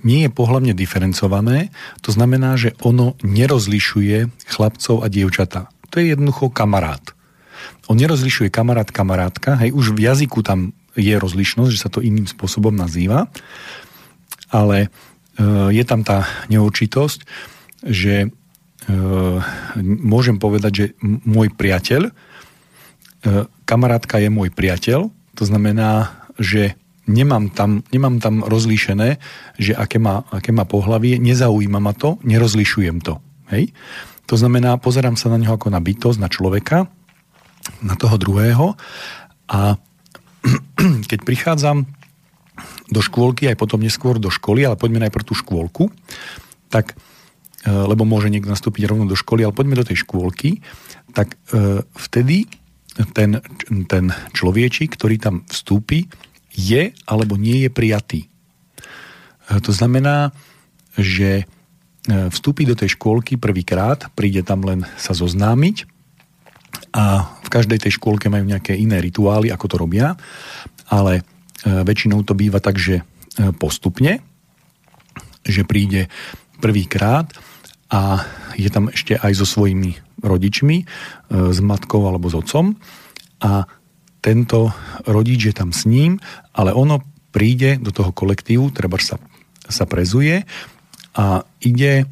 nie 0.07 0.21
je 0.29 0.31
pohľavne 0.31 0.77
diferencované, 0.77 1.73
to 2.05 2.13
znamená, 2.13 2.61
že 2.61 2.77
ono 2.85 3.17
nerozlišuje 3.25 4.29
chlapcov 4.53 5.01
a 5.01 5.09
dievčatá. 5.09 5.73
To 5.91 5.99
je 5.99 6.13
jednoducho 6.13 6.53
kamarát. 6.53 7.03
On 7.91 7.99
nerozlišuje 7.99 8.55
kamarát, 8.55 8.87
kamarátka, 8.93 9.59
hej, 9.59 9.75
už 9.75 9.97
v 9.99 10.07
jazyku 10.07 10.47
tam 10.47 10.71
je 10.96 11.14
rozlišnosť, 11.14 11.70
že 11.70 11.83
sa 11.83 11.90
to 11.92 12.03
iným 12.03 12.26
spôsobom 12.26 12.74
nazýva, 12.74 13.31
ale 14.50 14.87
e, 14.87 14.88
je 15.74 15.85
tam 15.87 16.03
tá 16.03 16.26
neurčitosť, 16.50 17.20
že 17.87 18.26
e, 18.26 18.29
môžem 19.83 20.37
povedať, 20.37 20.72
že 20.72 20.87
môj 21.05 21.55
priateľ, 21.55 22.11
e, 22.11 22.12
kamarátka 23.64 24.18
je 24.18 24.31
môj 24.31 24.50
priateľ, 24.50 25.11
to 25.38 25.44
znamená, 25.46 26.11
že 26.37 26.74
nemám 27.11 27.50
tam, 27.50 27.83
nemám 27.90 28.22
tam 28.22 28.46
rozlíšené, 28.46 29.18
že 29.59 29.72
aké 29.74 29.98
má, 29.98 30.26
aké 30.31 30.55
má 30.55 30.62
pohlavie, 30.66 31.18
nezaujíma 31.18 31.83
ma 31.83 31.94
to, 31.94 32.22
nerozlišujem 32.22 33.03
to. 33.03 33.18
Hej? 33.50 33.74
To 34.31 34.38
znamená, 34.38 34.79
pozerám 34.79 35.18
sa 35.18 35.26
na 35.26 35.42
neho 35.42 35.59
ako 35.59 35.74
na 35.74 35.83
bytosť, 35.83 36.18
na 36.22 36.31
človeka, 36.31 36.87
na 37.83 37.94
toho 37.98 38.14
druhého 38.14 38.79
a 39.50 39.74
keď 41.11 41.20
prichádzam 41.24 41.87
do 42.90 43.00
škôlky, 43.00 43.48
aj 43.48 43.57
potom 43.57 43.81
neskôr 43.81 44.18
do 44.18 44.29
školy, 44.29 44.66
ale 44.66 44.76
poďme 44.76 45.07
najprv 45.09 45.24
tú 45.24 45.35
škôlku, 45.38 45.88
tak, 46.68 46.98
e, 47.64 47.70
lebo 47.70 48.05
môže 48.05 48.29
niekto 48.29 48.50
nastúpiť 48.50 48.90
rovno 48.90 49.07
do 49.07 49.16
školy, 49.16 49.46
ale 49.46 49.57
poďme 49.57 49.81
do 49.81 49.87
tej 49.87 50.03
škôlky, 50.05 50.61
tak 51.14 51.38
e, 51.55 51.83
vtedy 51.87 52.50
ten, 53.14 53.40
ten 53.87 54.05
človečik, 54.35 54.98
ktorý 54.98 55.16
tam 55.16 55.46
vstúpi, 55.46 56.11
je 56.50 56.90
alebo 57.07 57.38
nie 57.38 57.64
je 57.64 57.70
prijatý. 57.70 58.20
E, 58.26 58.29
to 59.62 59.70
znamená, 59.70 60.35
že 60.98 61.46
vstúpi 62.11 62.64
do 62.64 62.74
tej 62.74 62.96
škôlky 62.96 63.37
prvýkrát, 63.37 64.09
príde 64.16 64.40
tam 64.40 64.64
len 64.64 64.88
sa 64.96 65.12
zoznámiť, 65.12 66.00
a 66.90 67.38
v 67.46 67.48
každej 67.48 67.79
tej 67.87 67.98
škôlke 67.98 68.26
majú 68.26 68.46
nejaké 68.46 68.74
iné 68.74 68.98
rituály, 68.98 69.50
ako 69.50 69.66
to 69.70 69.76
robia, 69.79 70.18
ale 70.90 71.22
e, 71.22 71.22
väčšinou 71.87 72.26
to 72.26 72.35
býva 72.35 72.59
tak, 72.59 72.79
že 72.79 73.03
e, 73.03 73.05
postupne, 73.55 74.18
že 75.46 75.62
príde 75.62 76.11
prvýkrát 76.59 77.31
a 77.90 78.26
je 78.59 78.68
tam 78.68 78.90
ešte 78.90 79.16
aj 79.18 79.33
so 79.38 79.46
svojimi 79.46 79.98
rodičmi, 80.20 80.76
e, 80.83 80.85
s 81.31 81.59
matkou 81.62 82.03
alebo 82.07 82.26
s 82.26 82.35
otcom 82.35 82.74
a 83.40 83.70
tento 84.20 84.74
rodič 85.09 85.48
je 85.48 85.55
tam 85.57 85.72
s 85.72 85.88
ním, 85.88 86.20
ale 86.53 86.76
ono 86.76 87.00
príde 87.31 87.79
do 87.81 87.94
toho 87.94 88.12
kolektívu, 88.12 88.74
treba 88.74 89.00
sa, 89.00 89.16
sa 89.64 89.87
prezuje 89.87 90.44
a 91.16 91.46
ide 91.62 92.05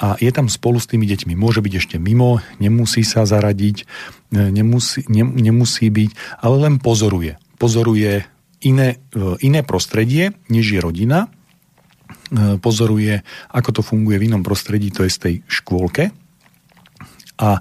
a 0.00 0.16
je 0.16 0.32
tam 0.32 0.48
spolu 0.48 0.80
s 0.80 0.88
tými 0.88 1.04
deťmi. 1.04 1.36
Môže 1.36 1.60
byť 1.60 1.72
ešte 1.76 1.96
mimo, 2.00 2.40
nemusí 2.56 3.04
sa 3.04 3.28
zaradiť, 3.28 3.84
nemusí, 4.32 5.04
ne, 5.12 5.28
nemusí 5.28 5.92
byť, 5.92 6.40
ale 6.40 6.56
len 6.56 6.74
pozoruje. 6.80 7.36
Pozoruje 7.60 8.24
iné, 8.64 8.96
iné 9.44 9.60
prostredie, 9.60 10.32
než 10.48 10.72
je 10.72 10.80
rodina. 10.80 11.28
Pozoruje, 12.64 13.20
ako 13.52 13.70
to 13.76 13.82
funguje 13.84 14.16
v 14.16 14.26
inom 14.32 14.40
prostredí, 14.40 14.88
to 14.88 15.04
je 15.04 15.12
z 15.12 15.18
tej 15.20 15.34
škôlke. 15.44 16.08
A 17.40 17.60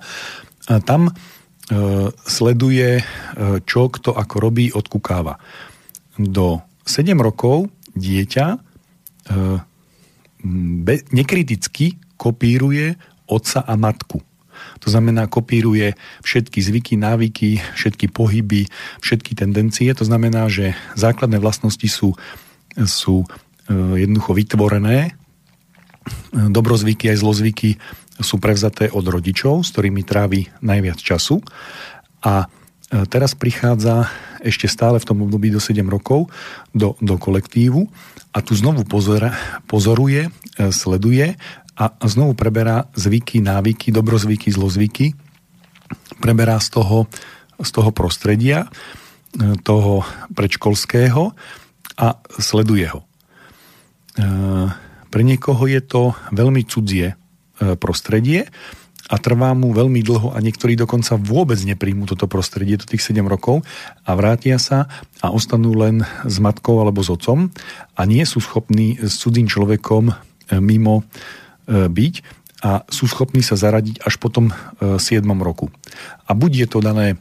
tam 0.87 1.11
sleduje, 2.23 3.03
čo 3.67 3.81
kto 3.91 4.15
ako 4.15 4.35
robí, 4.39 4.71
odkukáva. 4.71 5.37
Do 6.15 6.63
7 6.87 7.13
rokov 7.19 7.67
dieťa 7.99 8.47
nekriticky 11.11 11.99
kopíruje 12.19 12.99
otca 13.31 13.63
a 13.63 13.79
matku. 13.79 14.19
To 14.83 14.87
znamená, 14.91 15.31
kopíruje 15.31 15.95
všetky 16.23 16.59
zvyky, 16.59 16.93
návyky, 16.99 17.63
všetky 17.79 18.11
pohyby, 18.11 18.67
všetky 18.99 19.31
tendencie. 19.35 19.87
To 19.95 20.03
znamená, 20.03 20.51
že 20.51 20.75
základné 20.99 21.39
vlastnosti 21.39 21.87
sú, 21.87 22.15
sú 22.75 23.23
e, 23.23 23.27
jednoducho 24.03 24.35
vytvorené. 24.35 25.15
Dobrozvyky 26.35 27.11
aj 27.11 27.21
zlozvyky 27.23 27.69
sú 28.19 28.35
prevzaté 28.39 28.91
od 28.91 29.07
rodičov, 29.07 29.63
s 29.63 29.71
ktorými 29.71 30.03
trávi 30.03 30.51
najviac 30.59 30.99
času. 30.99 31.39
A 32.23 32.43
e, 32.43 33.07
teraz 33.07 33.35
prichádza 33.35 34.11
ešte 34.43 34.67
stále 34.71 34.99
v 34.99 35.07
tom 35.07 35.23
období 35.23 35.51
do 35.51 35.59
7 35.59 35.83
rokov 35.87 36.31
do, 36.71 36.95
do 36.99 37.15
kolektívu 37.19 37.87
a 38.31 38.39
tu 38.39 38.55
znovu 38.55 38.87
pozor, 38.87 39.31
pozoruje, 39.67 40.27
e, 40.59 40.71
sleduje 40.71 41.35
a 41.79 41.95
znovu 42.03 42.35
preberá 42.35 42.91
zvyky, 42.91 43.39
návyky, 43.39 43.95
dobrozvyky, 43.95 44.51
zlozvyky, 44.51 45.15
preberá 46.19 46.59
z 46.59 46.75
toho, 46.75 47.07
z 47.55 47.69
toho 47.71 47.95
prostredia, 47.95 48.67
e, 48.67 49.55
toho 49.63 50.03
predškolského 50.35 51.31
a 51.95 52.07
sleduje 52.35 52.83
ho. 52.91 52.99
E, 52.99 53.05
pre 55.07 55.21
niekoho 55.23 55.63
je 55.71 55.79
to 55.79 56.11
veľmi 56.35 56.67
cudzie 56.67 57.15
e, 57.15 57.75
prostredie 57.79 58.51
a 59.09 59.15
trvá 59.17 59.55
mu 59.55 59.71
veľmi 59.71 60.03
dlho 60.03 60.35
a 60.35 60.37
niektorí 60.43 60.75
dokonca 60.75 61.15
vôbec 61.15 61.57
nepríjmú 61.63 62.05
toto 62.05 62.27
prostredie 62.27 62.75
do 62.75 62.85
tých 62.85 63.01
7 63.01 63.23
rokov 63.25 63.63
a 64.03 64.11
vrátia 64.19 64.59
sa 64.59 64.91
a 65.23 65.31
ostanú 65.31 65.73
len 65.79 66.03
s 66.27 66.37
matkou 66.43 66.77
alebo 66.77 67.01
s 67.01 67.09
otcom 67.09 67.49
a 67.95 68.01
nie 68.05 68.21
sú 68.27 68.37
schopní 68.43 69.01
s 69.01 69.17
cudzím 69.17 69.49
človekom 69.49 70.13
mimo 70.61 71.09
byť 71.69 72.13
a 72.59 72.83
sú 72.91 73.07
schopní 73.07 73.39
sa 73.39 73.55
zaradiť 73.55 74.03
až 74.03 74.19
po 74.19 74.27
tom 74.27 74.51
7. 74.83 74.99
E, 74.99 75.35
roku. 75.39 75.71
A 76.27 76.35
buď 76.35 76.51
je 76.51 76.67
to 76.67 76.79
dané 76.83 77.15
e, 77.15 77.17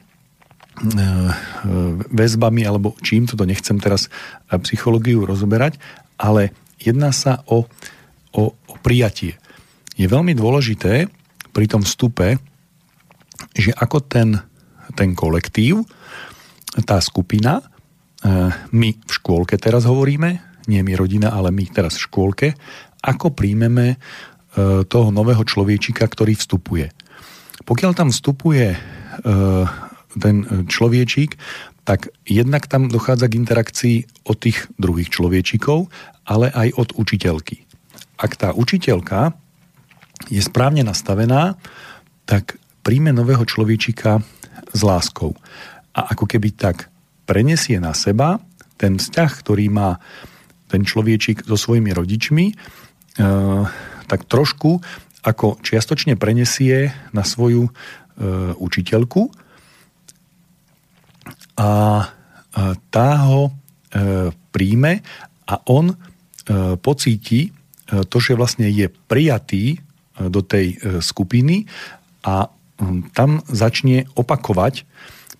väzbami, 2.10 2.66
alebo 2.66 2.98
čím, 3.06 3.30
toto 3.30 3.46
nechcem 3.46 3.78
teraz 3.78 4.10
psychológiu 4.66 5.22
rozoberať, 5.22 5.78
ale 6.18 6.50
jedná 6.82 7.14
sa 7.14 7.46
o, 7.46 7.70
o, 8.34 8.44
o 8.50 8.74
prijatie. 8.82 9.38
Je 9.94 10.10
veľmi 10.10 10.34
dôležité 10.34 11.06
pri 11.54 11.66
tom 11.70 11.86
vstupe, 11.86 12.38
že 13.54 13.70
ako 13.78 14.02
ten, 14.02 14.42
ten 14.98 15.14
kolektív, 15.14 15.86
tá 16.86 16.98
skupina, 17.02 17.62
my 18.74 18.88
v 18.98 19.10
škôlke 19.10 19.54
teraz 19.58 19.86
hovoríme, 19.86 20.42
nie 20.66 20.82
my 20.82 20.94
rodina, 20.98 21.30
ale 21.30 21.54
my 21.54 21.66
teraz 21.70 21.98
v 21.98 22.06
škôlke, 22.10 22.48
ako 23.02 23.30
príjmeme 23.30 23.94
E, 23.94 24.37
toho 24.88 25.08
nového 25.14 25.44
človečika, 25.46 26.04
ktorý 26.08 26.34
vstupuje. 26.34 26.90
Pokiaľ 27.62 27.92
tam 27.94 28.08
vstupuje 28.10 28.74
e, 28.74 28.78
ten 30.18 30.36
človečík, 30.66 31.36
tak 31.88 32.12
jednak 32.28 32.68
tam 32.68 32.92
dochádza 32.92 33.32
k 33.32 33.38
interakcii 33.40 33.96
od 34.28 34.36
tých 34.36 34.68
druhých 34.76 35.08
človečikov, 35.08 35.88
ale 36.28 36.52
aj 36.52 36.76
od 36.76 36.88
učiteľky. 37.00 37.64
Ak 38.20 38.36
tá 38.36 38.52
učiteľka 38.52 39.32
je 40.28 40.42
správne 40.42 40.84
nastavená, 40.84 41.56
tak 42.28 42.60
príjme 42.84 43.16
nového 43.16 43.46
človečika 43.48 44.20
s 44.74 44.80
láskou. 44.84 45.32
A 45.96 46.12
ako 46.12 46.28
keby 46.28 46.52
tak 46.52 46.92
prenesie 47.24 47.80
na 47.80 47.96
seba 47.96 48.36
ten 48.76 49.00
vzťah, 49.00 49.30
ktorý 49.40 49.72
má 49.72 49.96
ten 50.68 50.84
človečik 50.84 51.48
so 51.48 51.56
svojimi 51.56 51.96
rodičmi, 51.96 52.52
e, 52.52 52.54
tak 54.08 54.24
trošku 54.24 54.80
ako 55.22 55.60
čiastočne 55.60 56.16
prenesie 56.16 56.90
na 57.12 57.22
svoju 57.22 57.68
e, 57.68 57.70
učiteľku 58.56 59.28
a 61.58 61.72
e, 62.00 62.06
tá 62.88 63.10
ho 63.28 63.50
e, 63.50 63.52
príjme 64.54 65.04
a 65.44 65.54
on 65.68 65.92
e, 65.92 65.96
pocíti 66.80 67.40
e, 67.44 67.50
to, 68.08 68.16
že 68.22 68.38
vlastne 68.38 68.70
je 68.72 68.88
prijatý 68.88 69.76
e, 69.76 69.78
do 70.30 70.40
tej 70.40 70.78
e, 70.78 71.04
skupiny 71.04 71.68
a 72.24 72.50
tam 73.10 73.42
začne 73.50 74.06
opakovať 74.14 74.86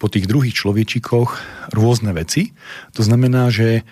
po 0.02 0.10
tých 0.10 0.26
druhých 0.26 0.58
človečikoch 0.58 1.38
rôzne 1.70 2.10
veci. 2.10 2.50
To 2.98 3.02
znamená, 3.06 3.50
že, 3.50 3.86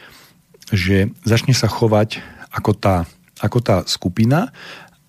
že 0.75 1.15
začne 1.23 1.55
sa 1.55 1.71
chovať 1.71 2.23
ako 2.51 2.75
tá 2.75 3.07
ako 3.41 3.59
tá 3.61 3.77
skupina 3.85 4.53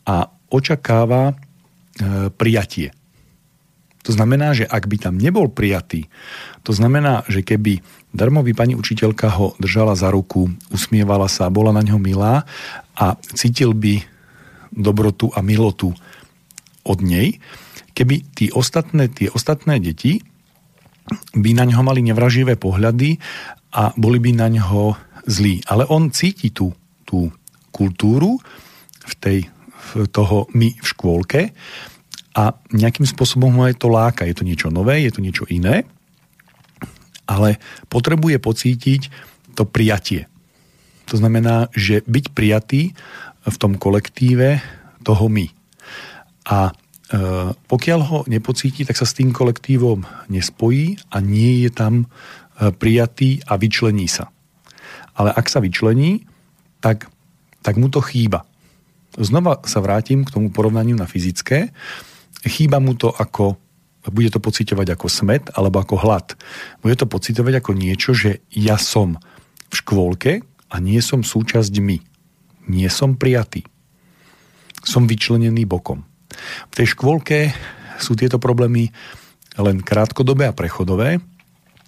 a 0.07 0.31
očakáva 0.51 1.31
e, 1.31 1.35
prijatie. 2.31 2.91
To 4.07 4.15
znamená, 4.15 4.55
že 4.55 4.63
ak 4.63 4.87
by 4.87 4.97
tam 5.03 5.19
nebol 5.19 5.51
prijatý, 5.51 6.07
to 6.63 6.71
znamená, 6.71 7.27
že 7.27 7.43
keby 7.43 7.83
darmový 8.15 8.55
pani 8.55 8.71
učiteľka 8.71 9.27
ho 9.35 9.51
držala 9.59 9.99
za 9.99 10.07
ruku, 10.07 10.47
usmievala 10.71 11.27
sa, 11.27 11.51
bola 11.51 11.75
na 11.75 11.83
ňo 11.83 11.99
milá 11.99 12.47
a 12.95 13.19
cítil 13.35 13.75
by 13.75 13.99
dobrotu 14.71 15.27
a 15.35 15.43
milotu 15.43 15.91
od 16.87 16.99
nej, 17.03 17.43
keby 17.91 18.23
tí 18.31 18.47
ostatné, 18.47 19.11
tie 19.11 19.27
ostatné 19.27 19.83
deti 19.83 20.23
by 21.35 21.51
na 21.51 21.67
ňo 21.67 21.83
mali 21.83 21.99
nevraživé 22.03 22.55
pohľady 22.55 23.19
a 23.75 23.91
boli 23.99 24.23
by 24.23 24.31
na 24.39 24.47
ňo 24.47 24.95
zlí. 25.27 25.67
Ale 25.67 25.83
on 25.91 26.15
cíti 26.15 26.55
tú, 26.55 26.71
tú 27.03 27.27
kultúru 27.77 28.41
v 29.05 29.13
tej, 29.21 29.39
v 29.93 30.09
toho 30.09 30.49
my 30.57 30.73
v 30.73 30.85
škôlke 30.85 31.41
a 32.37 32.53
nejakým 32.69 33.05
spôsobom 33.05 33.49
ho 33.57 33.65
aj 33.65 33.81
to 33.81 33.89
láka. 33.89 34.29
Je 34.29 34.37
to 34.37 34.45
niečo 34.45 34.69
nové, 34.69 35.01
je 35.01 35.13
to 35.13 35.25
niečo 35.25 35.45
iné, 35.49 35.85
ale 37.25 37.57
potrebuje 37.89 38.37
pocítiť 38.37 39.01
to 39.57 39.65
prijatie. 39.65 40.29
To 41.09 41.17
znamená, 41.17 41.73
že 41.73 42.05
byť 42.05 42.25
prijatý 42.37 42.93
v 43.41 43.55
tom 43.57 43.73
kolektíve 43.79 44.61
toho 45.01 45.25
my. 45.31 45.49
A 46.45 46.69
e, 46.69 46.73
pokiaľ 47.55 47.99
ho 48.05 48.19
nepocíti, 48.29 48.85
tak 48.85 48.99
sa 48.99 49.07
s 49.07 49.17
tým 49.17 49.33
kolektívom 49.33 50.05
nespojí 50.29 50.99
a 51.09 51.17
nie 51.23 51.65
je 51.65 51.71
tam 51.73 52.05
e, 52.05 52.05
prijatý 52.69 53.41
a 53.47 53.57
vyčlení 53.57 54.05
sa. 54.05 54.29
Ale 55.17 55.33
ak 55.33 55.47
sa 55.49 55.63
vyčlení, 55.63 56.27
tak 56.83 57.09
tak 57.61 57.75
mu 57.75 57.91
to 57.91 57.99
chýba. 58.03 58.45
Znova 59.17 59.63
sa 59.65 59.81
vrátim 59.81 60.21
k 60.21 60.33
tomu 60.33 60.53
porovnaniu 60.53 60.93
na 60.93 61.09
fyzické. 61.09 61.73
Chýba 62.45 62.77
mu 62.77 62.93
to 62.93 63.09
ako, 63.09 63.57
bude 64.13 64.29
to 64.29 64.37
pocitovať 64.37 64.93
ako 64.93 65.07
smet 65.09 65.49
alebo 65.57 65.81
ako 65.81 65.95
hlad. 65.97 66.37
Bude 66.85 66.93
to 66.93 67.09
pocitovať 67.09 67.63
ako 67.63 67.71
niečo, 67.73 68.13
že 68.13 68.45
ja 68.53 68.77
som 68.77 69.17
v 69.67 69.73
škôlke 69.73 70.31
a 70.69 70.75
nie 70.77 71.01
som 71.01 71.25
súčasť 71.25 71.73
my. 71.81 71.97
Nie 72.67 72.91
som 72.93 73.17
prijatý. 73.17 73.65
Som 74.85 75.09
vyčlenený 75.09 75.65
bokom. 75.65 76.05
V 76.69 76.73
tej 76.77 76.93
škôlke 76.93 77.51
sú 77.97 78.13
tieto 78.13 78.37
problémy 78.37 78.93
len 79.57 79.81
krátkodobé 79.81 80.45
a 80.45 80.53
prechodové, 80.53 81.17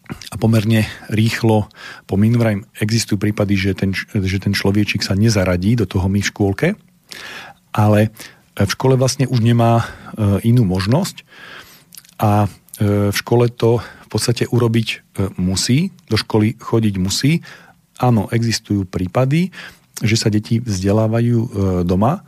a 0.10 0.36
pomerne 0.42 0.90
rýchlo 1.14 1.70
po 2.10 2.16
minúrajm 2.18 2.66
existujú 2.82 3.22
prípady, 3.22 3.54
že 3.54 3.72
ten, 3.78 3.94
že 3.94 4.38
ten 4.42 4.58
človečik 4.58 5.06
sa 5.06 5.14
nezaradí 5.14 5.78
do 5.78 5.86
toho 5.86 6.10
my 6.10 6.22
v 6.22 6.30
škôlke, 6.30 6.68
ale 7.74 8.10
v 8.60 8.70
škole 8.70 9.00
vlastne 9.00 9.30
už 9.30 9.40
nemá 9.40 9.80
e, 9.80 9.86
inú 10.52 10.68
možnosť 10.68 11.24
a 12.20 12.46
e, 12.46 12.48
v 13.14 13.16
škole 13.16 13.48
to 13.54 13.80
v 13.80 14.08
podstate 14.10 14.50
urobiť 14.50 14.88
e, 14.90 14.98
musí, 15.40 15.94
do 16.12 16.18
školy 16.20 16.60
chodiť 16.60 16.96
musí. 17.00 17.46
Áno, 18.02 18.28
existujú 18.34 18.84
prípady, 18.90 19.54
že 20.02 20.16
sa 20.16 20.32
deti 20.32 20.64
vzdelávajú 20.64 21.40
doma. 21.84 22.24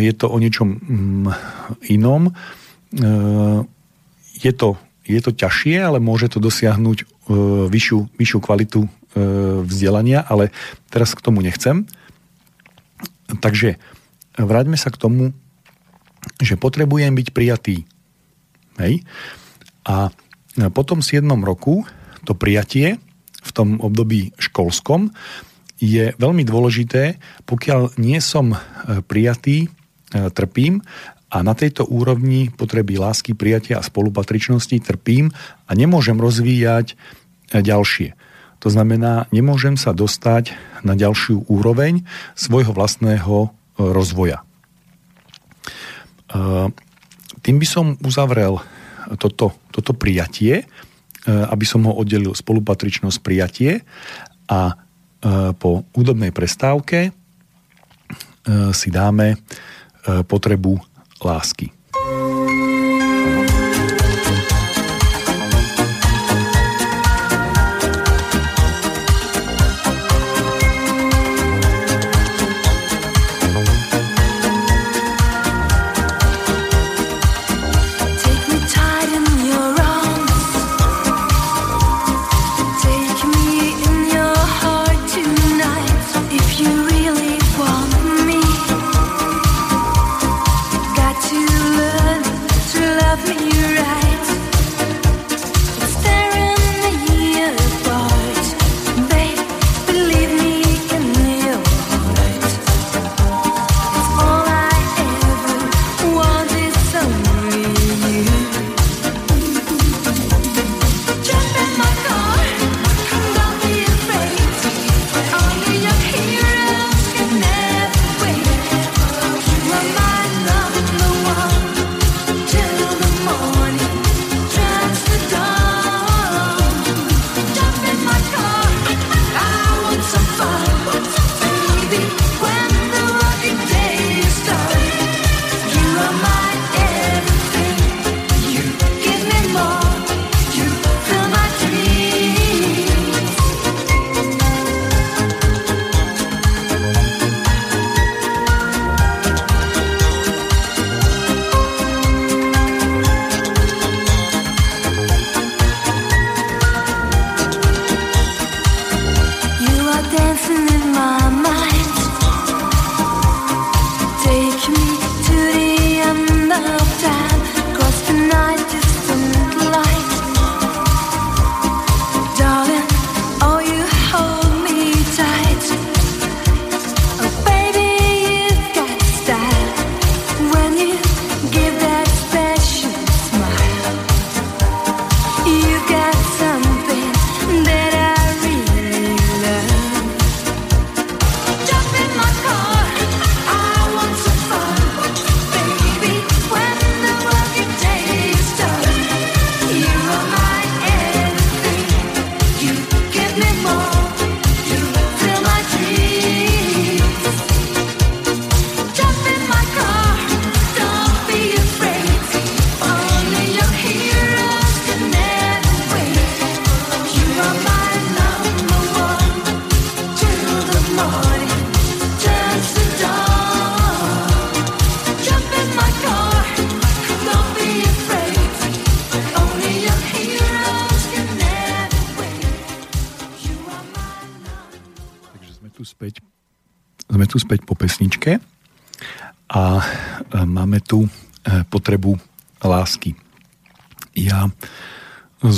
Je 0.00 0.08
to 0.16 0.32
o 0.32 0.40
niečom 0.40 0.80
mm, 0.80 1.26
inom. 1.92 2.32
Je 4.32 4.52
to 4.56 4.80
je 5.08 5.20
to 5.24 5.32
ťažšie, 5.32 5.80
ale 5.80 5.98
môže 5.98 6.28
to 6.28 6.38
dosiahnuť 6.38 6.98
e, 7.00 7.04
vyššiu, 7.72 7.98
vyššiu 8.20 8.38
kvalitu 8.44 8.84
e, 8.84 8.88
vzdelania, 9.64 10.20
ale 10.28 10.52
teraz 10.92 11.16
k 11.16 11.24
tomu 11.24 11.40
nechcem. 11.40 11.88
Takže 13.40 13.80
vráťme 14.36 14.76
sa 14.76 14.92
k 14.92 15.00
tomu, 15.00 15.32
že 16.38 16.60
potrebujem 16.60 17.16
byť 17.16 17.28
prijatý. 17.32 17.88
Hej? 18.76 19.02
A 19.88 20.12
po 20.70 20.82
tom 20.84 21.00
7. 21.00 21.24
roku 21.40 21.88
to 22.28 22.36
prijatie 22.36 23.00
v 23.40 23.50
tom 23.56 23.80
období 23.80 24.36
školskom 24.36 25.14
je 25.78 26.10
veľmi 26.18 26.42
dôležité, 26.42 27.22
pokiaľ 27.46 27.96
nie 28.02 28.18
som 28.18 28.52
e, 28.52 28.58
prijatý, 29.06 29.66
e, 29.66 30.28
trpím 30.34 30.82
a 31.28 31.44
na 31.44 31.52
tejto 31.52 31.84
úrovni 31.84 32.48
potreby 32.48 32.96
lásky, 32.96 33.36
prijatia 33.36 33.80
a 33.80 33.86
spolupatričnosti 33.86 34.74
trpím 34.80 35.28
a 35.68 35.70
nemôžem 35.76 36.16
rozvíjať 36.16 36.94
e, 37.52 37.60
ďalšie. 37.60 38.16
To 38.58 38.68
znamená, 38.72 39.30
nemôžem 39.30 39.78
sa 39.78 39.94
dostať 39.94 40.56
na 40.82 40.98
ďalšiu 40.98 41.46
úroveň 41.46 42.02
svojho 42.34 42.74
vlastného 42.74 43.54
rozvoja. 43.78 44.42
Tým 47.46 47.56
by 47.62 47.66
som 47.70 47.94
uzavrel 48.02 48.58
toto, 49.22 49.54
toto 49.70 49.94
prijatie, 49.94 50.66
aby 51.30 51.62
som 51.62 51.86
ho 51.86 51.94
oddelil 51.94 52.34
spolupatričnosť 52.34 53.18
prijatie 53.22 53.86
a 54.50 54.74
E, 55.18 55.50
po 55.58 55.82
údobnej 55.98 56.30
prestávke 56.30 57.10
e, 57.10 57.12
si 58.70 58.88
dáme 58.94 59.34
e, 59.34 59.36
potrebu 60.22 60.78
lásky. 61.24 61.77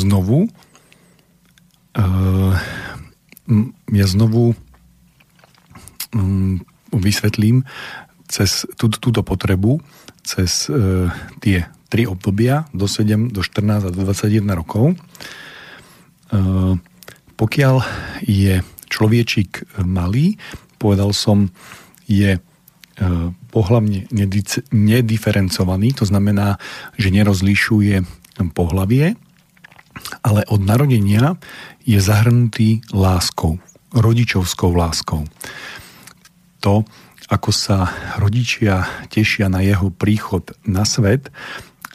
Znovu 0.00 0.48
uh, 1.96 2.54
ja 3.90 4.06
znovu 4.06 4.54
um, 6.14 6.62
vysvetlím 6.94 7.66
cez 8.30 8.64
tú, 8.78 8.88
túto 8.88 9.20
potrebu 9.26 9.82
cez 10.22 10.70
uh, 10.70 11.10
tie 11.42 11.66
tri 11.90 12.06
obdobia 12.06 12.70
do 12.70 12.86
7, 12.86 13.34
do 13.34 13.42
14 13.42 13.86
a 13.86 13.90
do 13.90 14.06
21 14.06 14.46
rokov. 14.54 14.94
Uh, 16.30 16.78
pokiaľ 17.34 17.82
je 18.22 18.62
človečik 18.86 19.66
malý, 19.82 20.38
povedal 20.78 21.10
som, 21.10 21.50
je 22.10 22.38
pohlavne 23.48 24.04
nediferencovaný, 24.70 25.96
to 25.96 26.04
znamená, 26.04 26.60
že 27.00 27.08
nerozlišuje 27.08 28.04
pohlavie, 28.52 29.16
ale 30.20 30.44
od 30.48 30.60
narodenia 30.60 31.36
je 31.84 31.96
zahrnutý 32.00 32.84
láskou, 32.92 33.58
rodičovskou 33.92 34.72
láskou. 34.76 35.24
To, 36.60 36.84
ako 37.32 37.50
sa 37.54 37.88
rodičia 38.20 38.84
tešia 39.08 39.48
na 39.48 39.64
jeho 39.64 39.88
príchod 39.88 40.52
na 40.66 40.84
svet 40.84 41.32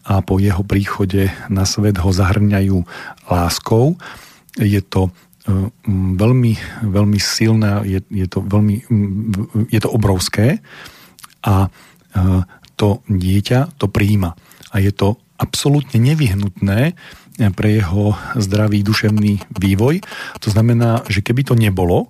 a 0.06 0.22
po 0.22 0.42
jeho 0.42 0.62
príchode 0.66 1.30
na 1.50 1.66
svet 1.66 1.98
ho 2.02 2.10
zahrňajú 2.10 2.82
láskou, 3.30 3.98
je 4.56 4.80
to 4.80 5.10
e, 5.10 5.12
veľmi, 6.16 6.54
veľmi 6.88 7.20
silné, 7.20 7.84
je, 7.84 8.00
je, 8.10 8.28
to 8.30 8.40
veľmi, 8.42 8.86
je 9.70 9.80
to 9.82 9.90
obrovské 9.92 10.64
a 11.44 11.68
e, 11.68 11.70
to 12.80 13.04
dieťa 13.12 13.76
to 13.76 13.92
príjima. 13.92 14.40
A 14.72 14.80
je 14.80 14.92
to 14.96 15.20
absolútne 15.36 16.00
nevyhnutné 16.00 16.96
pre 17.36 17.80
jeho 17.84 18.15
zdravý 18.39 18.84
duševný 18.84 19.43
vývoj. 19.60 20.02
To 20.39 20.50
znamená, 20.52 21.04
že 21.12 21.19
keby 21.19 21.43
to 21.43 21.56
nebolo, 21.60 22.08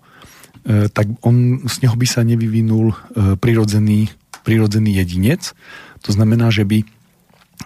e, 0.66 0.90
tak 0.90 1.10
on, 1.26 1.66
z 1.66 1.86
neho 1.86 1.98
by 1.98 2.06
sa 2.06 2.22
nevyvinul 2.22 2.94
e, 2.94 2.96
prirodzený 3.38 4.14
prirodzený 4.46 5.02
jedinec. 5.02 5.58
To 6.06 6.14
znamená, 6.14 6.54
že 6.54 6.70
by, 6.70 6.86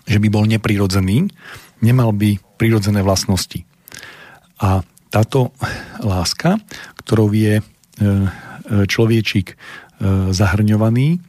že 0.08 0.18
by 0.24 0.28
bol 0.32 0.48
neprirodzený, 0.48 1.28
nemal 1.84 2.16
by 2.16 2.40
prirodzené 2.56 3.04
vlastnosti. 3.04 3.68
A 4.64 4.80
táto 5.12 5.52
láska, 6.00 6.64
ktorou 7.04 7.36
je 7.36 7.60
človečík 8.70 9.60
zahrňovaný, 10.32 11.20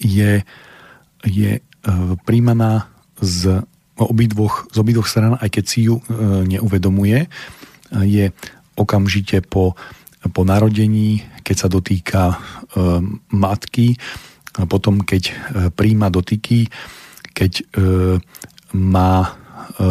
je, 0.00 0.40
je 1.24 1.50
príjmaná 2.24 2.88
z 3.20 3.60
obidvoch, 3.98 4.66
z 4.74 4.76
obidvoch 4.82 5.06
stran, 5.06 5.38
aj 5.38 5.50
keď 5.54 5.64
si 5.64 5.86
ju 5.86 6.02
neuvedomuje, 6.46 7.30
je 7.94 8.34
okamžite 8.74 9.46
po, 9.46 9.78
po 10.32 10.42
narodení, 10.42 11.22
keď 11.44 11.56
sa 11.56 11.68
dotýka 11.68 12.22
e, 12.32 12.36
matky, 13.34 14.00
potom 14.70 15.02
keď 15.02 15.22
e, 15.28 15.34
príjma 15.74 16.08
dotyky, 16.08 16.70
keď 17.34 17.52
e, 17.60 17.64
má, 18.72 19.34
e, 19.76 19.88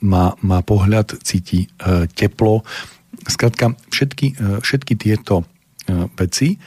má, 0.00 0.24
má 0.40 0.58
pohľad, 0.62 1.18
cíti 1.26 1.66
e, 1.66 2.08
teplo. 2.08 2.62
Skrátka, 3.26 3.74
všetky, 3.90 4.26
e, 4.32 4.34
všetky 4.62 4.94
tieto 4.96 5.42
e, 5.42 5.44
veci 6.16 6.54
e, 6.54 6.58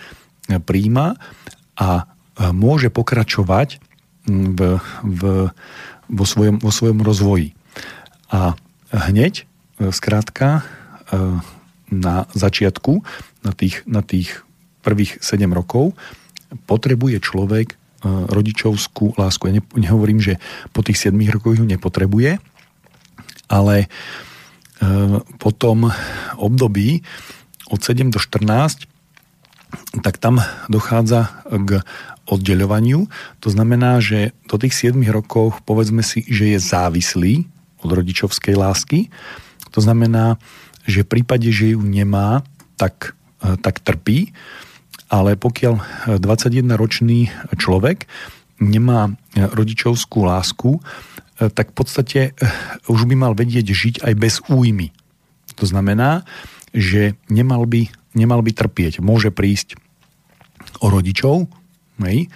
príjma 0.59 1.15
a 1.79 1.89
e, 1.97 2.03
môže 2.51 2.93
pokračovať 2.93 3.81
v, 4.29 4.59
v, 5.01 5.21
vo, 6.11 6.27
svojom, 6.27 6.59
vo 6.59 6.69
svojom 6.75 6.99
rozvoji. 6.99 7.55
A 8.27 8.59
hneď, 8.91 9.47
e, 9.79 9.89
skrátka, 9.95 10.67
E, 11.11 11.17
na 11.91 12.23
začiatku, 12.31 13.03
na 13.43 13.51
tých, 13.51 13.83
na 13.83 13.99
tých 13.99 14.47
prvých 14.79 15.19
7 15.19 15.43
rokov, 15.51 15.91
potrebuje 16.63 17.19
človek 17.19 17.75
e, 17.75 17.75
rodičovskú 18.31 19.19
lásku. 19.19 19.43
Ja 19.51 19.59
nehovorím, 19.75 20.23
že 20.23 20.39
po 20.71 20.87
tých 20.87 21.11
7 21.11 21.11
rokoch 21.27 21.59
ju 21.59 21.67
nepotrebuje, 21.67 22.39
ale 23.51 23.75
e, 23.83 23.87
po 25.35 25.51
tom 25.51 25.91
období 26.39 27.03
od 27.67 27.83
7 27.83 28.07
do 28.07 28.23
14 28.23 28.87
tak 30.03 30.19
tam 30.19 30.39
dochádza 30.71 31.43
k 31.47 31.83
oddeľovaniu. 32.27 33.07
To 33.43 33.49
znamená, 33.51 33.99
že 33.99 34.31
do 34.47 34.55
tých 34.55 34.75
7 34.91 34.99
rokov 35.11 35.59
povedzme 35.67 36.05
si, 36.05 36.23
že 36.27 36.55
je 36.55 36.59
závislý 36.59 37.33
od 37.81 37.89
rodičovskej 37.91 38.55
lásky. 38.55 39.11
To 39.75 39.79
znamená, 39.83 40.37
že 40.85 41.03
v 41.03 41.19
prípade, 41.19 41.49
že 41.49 41.75
ju 41.75 41.81
nemá, 41.81 42.45
tak, 42.77 43.13
e, 43.43 43.57
tak 43.59 43.81
trpí, 43.81 44.33
ale 45.11 45.35
pokiaľ 45.35 45.75
21-ročný 46.23 47.27
človek 47.59 48.07
nemá 48.63 49.09
e, 49.09 49.43
rodičovskú 49.43 50.23
lásku, 50.23 50.77
e, 50.77 50.81
tak 51.51 51.73
v 51.73 51.75
podstate 51.75 52.21
už 52.87 53.09
by 53.09 53.15
mal 53.17 53.33
vedieť 53.35 53.67
žiť 53.67 53.95
aj 54.05 54.13
bez 54.15 54.39
újmy. 54.47 54.93
To 55.59 55.65
znamená, 55.67 56.23
že 56.71 57.19
nemal 57.27 57.67
by, 57.67 57.91
nemal 58.17 58.43
by 58.43 58.51
trpieť. 58.51 59.03
Môže 59.03 59.31
prísť 59.31 59.79
o 60.83 60.91
rodičov 60.91 61.47
hej, 62.03 62.27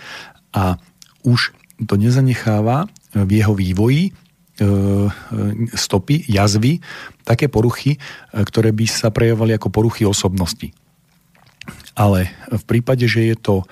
a 0.56 0.80
už 1.26 1.54
to 1.84 2.00
nezanecháva 2.00 2.88
v 3.16 3.32
jeho 3.32 3.54
vývoji 3.56 4.16
E, 4.56 4.64
e, 4.64 5.12
stopy, 5.76 6.32
jazvy, 6.32 6.80
také 7.28 7.52
poruchy, 7.52 8.00
e, 8.00 8.40
ktoré 8.40 8.72
by 8.72 8.88
sa 8.88 9.12
prejavovali 9.12 9.52
ako 9.60 9.68
poruchy 9.68 10.08
osobnosti. 10.08 10.72
Ale 11.92 12.32
v 12.48 12.64
prípade, 12.64 13.04
že 13.04 13.28
je 13.28 13.36
to 13.36 13.68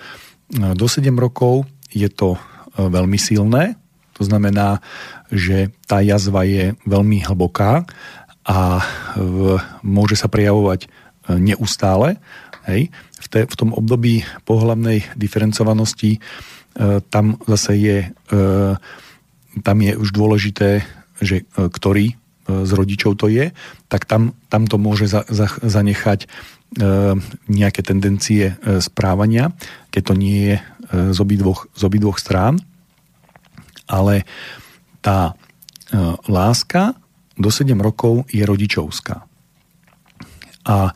do 0.51 0.83
7 0.91 1.07
rokov, 1.15 1.63
je 1.87 2.11
to 2.11 2.35
veľmi 2.75 3.15
silné, 3.15 3.79
to 4.11 4.27
znamená, 4.27 4.83
že 5.31 5.71
tá 5.87 6.03
jazva 6.03 6.43
je 6.43 6.75
veľmi 6.83 7.23
hlboká 7.31 7.87
a 8.43 8.83
môže 9.85 10.19
sa 10.19 10.27
prejavovať 10.27 10.91
neustále. 11.29 12.19
Hej. 12.67 12.91
V, 13.19 13.27
te, 13.27 13.39
v 13.47 13.55
tom 13.55 13.75
období 13.75 14.23
pohľavnej 14.47 15.15
diferencovanosti 15.15 16.19
tam 17.13 17.37
zase 17.45 17.73
je 17.77 17.97
tam 19.61 19.77
je 19.77 19.93
už 19.93 20.09
dôležité, 20.09 20.81
že 21.21 21.45
e, 21.45 21.69
ktorý 21.69 22.05
e, 22.09 22.15
z 22.65 22.71
rodičov 22.73 23.21
to 23.21 23.29
je, 23.29 23.53
tak 23.85 24.09
tam, 24.09 24.33
tam 24.49 24.65
to 24.65 24.81
môže 24.81 25.05
za, 25.05 25.21
za, 25.29 25.45
zanechať 25.61 26.25
e, 26.25 26.27
nejaké 27.45 27.85
tendencie 27.85 28.57
správania, 28.81 29.53
keď 29.93 30.01
to 30.01 30.13
nie 30.17 30.37
je 30.49 30.55
z 30.93 31.17
obidvoch, 31.17 31.69
z 31.73 31.81
obidvoch 31.89 32.21
strán. 32.21 32.61
Ale 33.89 34.29
tá 35.01 35.33
láska 36.29 36.93
do 37.33 37.49
7 37.49 37.73
rokov 37.81 38.29
je 38.29 38.45
rodičovská. 38.45 39.25
A 40.63 40.95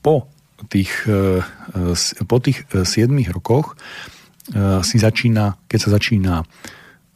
po 0.00 0.28
tých, 0.68 1.08
po 2.28 2.36
tých 2.40 2.68
7 2.68 3.08
rokoch 3.32 3.80
si 4.84 4.96
začína, 5.00 5.56
keď 5.68 5.78
sa 5.80 5.90
začína 5.96 6.34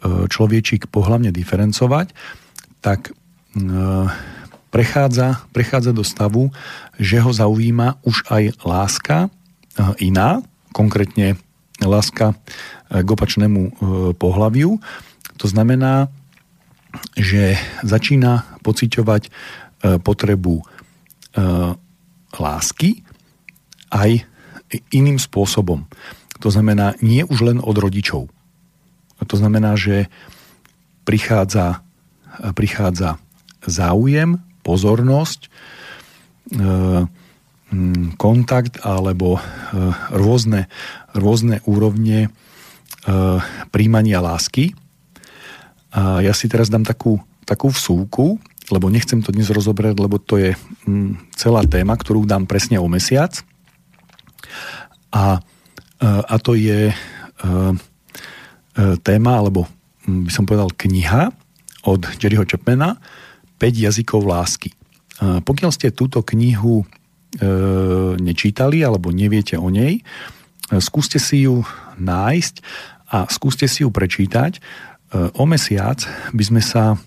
E, 0.04 0.28
človečík 0.28 0.92
pohľavne 0.92 1.32
diferencovať, 1.32 2.12
tak 2.84 3.08
e, 3.08 3.12
prechádza, 4.68 5.48
prechádza 5.56 5.96
do 5.96 6.04
stavu, 6.04 6.52
že 7.00 7.24
ho 7.24 7.32
zaujíma 7.32 8.04
už 8.04 8.28
aj 8.28 8.44
láska 8.68 9.18
e, 9.24 9.28
iná, 10.04 10.44
konkrétne 10.76 11.40
láska 11.80 12.36
k 12.90 13.08
opačnému 13.08 13.82
pohľaviu. 14.14 14.78
To 15.42 15.46
znamená, 15.50 16.06
že 17.18 17.58
začína 17.82 18.46
pociťovať 18.62 19.26
potrebu 20.06 20.62
lásky 22.34 23.02
aj 23.90 24.22
iným 24.90 25.18
spôsobom. 25.18 25.86
To 26.42 26.48
znamená 26.50 26.98
nie 27.02 27.22
už 27.22 27.46
len 27.46 27.58
od 27.62 27.76
rodičov. 27.78 28.30
To 29.22 29.36
znamená, 29.38 29.78
že 29.78 30.10
prichádza, 31.06 31.82
prichádza 32.54 33.22
záujem, 33.64 34.42
pozornosť, 34.66 35.40
e, 35.46 35.48
kontakt 38.14 38.78
alebo 38.86 39.42
rôzne, 40.14 40.70
rôzne 41.10 41.58
úrovne 41.66 42.30
príjmania 43.74 44.22
lásky. 44.22 44.72
Ja 45.94 46.32
si 46.32 46.46
teraz 46.46 46.70
dám 46.70 46.86
takú, 46.86 47.18
takú 47.44 47.74
vsúku, 47.74 48.38
lebo 48.72 48.88
nechcem 48.88 49.20
to 49.20 49.34
dnes 49.34 49.52
rozoberať, 49.52 49.96
lebo 50.00 50.16
to 50.16 50.40
je 50.40 50.50
celá 51.36 51.64
téma, 51.68 51.96
ktorú 51.96 52.24
dám 52.24 52.48
presne 52.48 52.80
o 52.80 52.88
mesiac. 52.88 53.44
A, 55.12 55.40
a 56.00 56.34
to 56.40 56.56
je 56.56 56.92
E, 58.74 58.98
téma, 59.06 59.38
alebo 59.38 59.70
mm, 60.06 60.26
by 60.26 60.30
som 60.34 60.44
povedal 60.46 60.74
kniha 60.74 61.30
od 61.86 62.02
Jerryho 62.18 62.42
Chapmana 62.42 62.98
5 63.62 63.70
jazykov 63.86 64.26
lásky. 64.26 64.74
E, 64.74 64.76
pokiaľ 65.46 65.70
ste 65.70 65.94
túto 65.94 66.26
knihu 66.26 66.82
e, 66.82 66.86
nečítali 68.18 68.82
alebo 68.82 69.14
neviete 69.14 69.54
o 69.54 69.70
nej, 69.70 70.02
skúste 70.82 71.22
si 71.22 71.46
ju 71.46 71.62
nájsť 72.02 72.54
a 73.14 73.30
skúste 73.30 73.70
si 73.70 73.86
ju 73.86 73.94
prečítať. 73.94 74.58
O 75.38 75.46
mesiac 75.46 76.02
by 76.34 76.42
sme 76.42 76.58
sa 76.58 76.98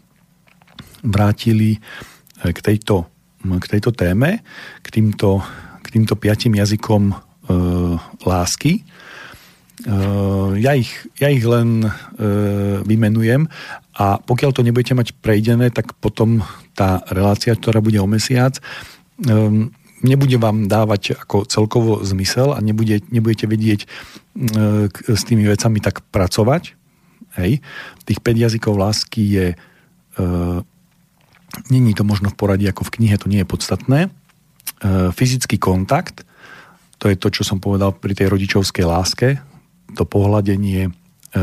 vrátili 1.07 1.79
k 2.43 2.59
tejto, 2.59 3.07
k 3.41 3.65
tejto 3.65 3.95
téme, 3.95 4.43
k 4.83 4.87
týmto, 4.91 5.39
k 5.81 5.87
týmto 5.89 6.19
piatim 6.19 6.53
jazykom 6.59 7.03
e, 7.09 7.15
lásky. 8.27 8.83
Eh, 9.85 10.51
ja 10.57 10.73
ich, 10.73 10.89
ja 11.21 11.29
ich 11.29 11.45
len 11.45 11.85
e, 11.85 11.89
vymenujem 12.81 13.45
a 13.93 14.17
pokiaľ 14.17 14.51
to 14.51 14.65
nebudete 14.65 14.97
mať 14.97 15.13
prejdené, 15.21 15.69
tak 15.69 15.93
potom 16.01 16.41
tá 16.73 17.05
relácia, 17.13 17.53
ktorá 17.53 17.77
bude 17.77 18.01
o 18.01 18.09
mesiac, 18.09 18.57
e, 18.57 18.61
nebude 20.01 20.37
vám 20.41 20.65
dávať 20.65 21.21
ako 21.21 21.45
celkovo 21.45 22.01
zmysel 22.01 22.57
a 22.57 22.59
nebude, 22.59 23.05
nebudete 23.13 23.45
vedieť 23.45 23.85
e, 23.85 23.87
s 24.91 25.21
tými 25.29 25.45
vecami 25.45 25.77
tak 25.77 26.01
pracovať. 26.09 26.73
Hej. 27.37 27.61
Tých 28.01 28.19
5 28.25 28.43
jazykov 28.49 28.81
lásky 28.81 29.21
je 29.29 29.47
e, 29.53 29.57
není 31.69 31.93
to 31.93 32.05
možno 32.05 32.29
v 32.29 32.37
poradí 32.37 32.65
ako 32.69 32.85
v 32.87 32.93
knihe, 32.99 33.15
to 33.17 33.31
nie 33.31 33.41
je 33.41 33.49
podstatné. 33.49 33.99
E, 34.07 34.09
fyzický 35.09 35.57
kontakt, 35.57 36.21
to 37.01 37.09
je 37.09 37.17
to, 37.17 37.33
čo 37.33 37.41
som 37.41 37.57
povedal 37.57 37.93
pri 37.97 38.13
tej 38.13 38.29
rodičovskej 38.29 38.85
láske, 38.85 39.41
to 39.97 40.05
pohľadenie, 40.05 40.89
e, 40.89 40.91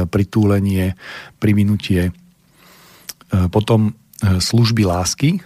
pritúlenie, 0.07 0.95
privinutie. 1.43 2.11
E, 2.11 2.13
potom 3.51 3.99
služby 4.25 4.89
lásky, 4.89 5.43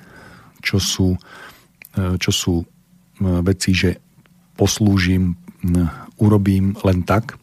čo 0.62 0.78
sú, 0.78 1.18
čo 1.96 2.30
sú 2.30 2.62
veci, 3.18 3.74
že 3.74 3.98
poslúžim, 4.54 5.34
urobím 6.20 6.78
len 6.86 7.02
tak, 7.02 7.34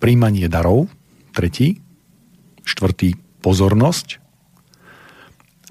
príjmanie 0.00 0.50
darov, 0.50 0.90
tretí, 1.30 1.78
štvrtý 2.66 3.14
pozornosť, 3.44 4.21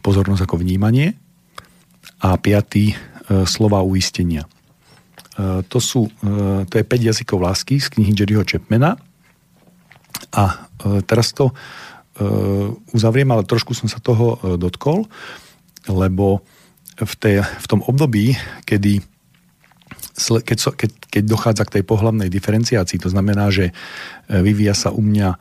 pozornosť 0.02 0.50
ako 0.50 0.62
vnímanie. 0.62 1.16
A 2.22 2.38
piatý 2.38 2.94
slova 3.46 3.82
uistenia. 3.86 4.46
To, 5.70 5.80
sú, 5.80 6.12
to 6.68 6.74
je 6.76 6.86
5 6.86 7.08
jazykov 7.08 7.40
lásky 7.42 7.80
z 7.80 7.88
knihy 7.94 8.12
Jerryho 8.14 8.44
Chapmana. 8.46 9.00
A 10.34 10.68
teraz 11.06 11.34
to 11.34 11.56
uzavriem, 12.92 13.30
ale 13.32 13.48
trošku 13.48 13.74
som 13.74 13.90
sa 13.90 14.04
toho 14.04 14.38
dotkol, 14.60 15.10
lebo 15.90 16.46
v, 16.98 17.14
tej, 17.18 17.36
v 17.42 17.66
tom 17.66 17.82
období, 17.86 18.38
kedy 18.68 19.02
keď, 20.22 20.58
keď, 20.78 20.92
keď 21.10 21.24
dochádza 21.26 21.64
k 21.66 21.74
tej 21.80 21.84
pohľavnej 21.88 22.30
diferenciácii, 22.30 23.02
to 23.02 23.10
znamená, 23.10 23.50
že 23.50 23.72
e, 23.72 23.74
vyvíja 24.30 24.78
sa 24.78 24.90
u 24.94 25.02
mňa 25.02 25.30
e, 25.34 25.38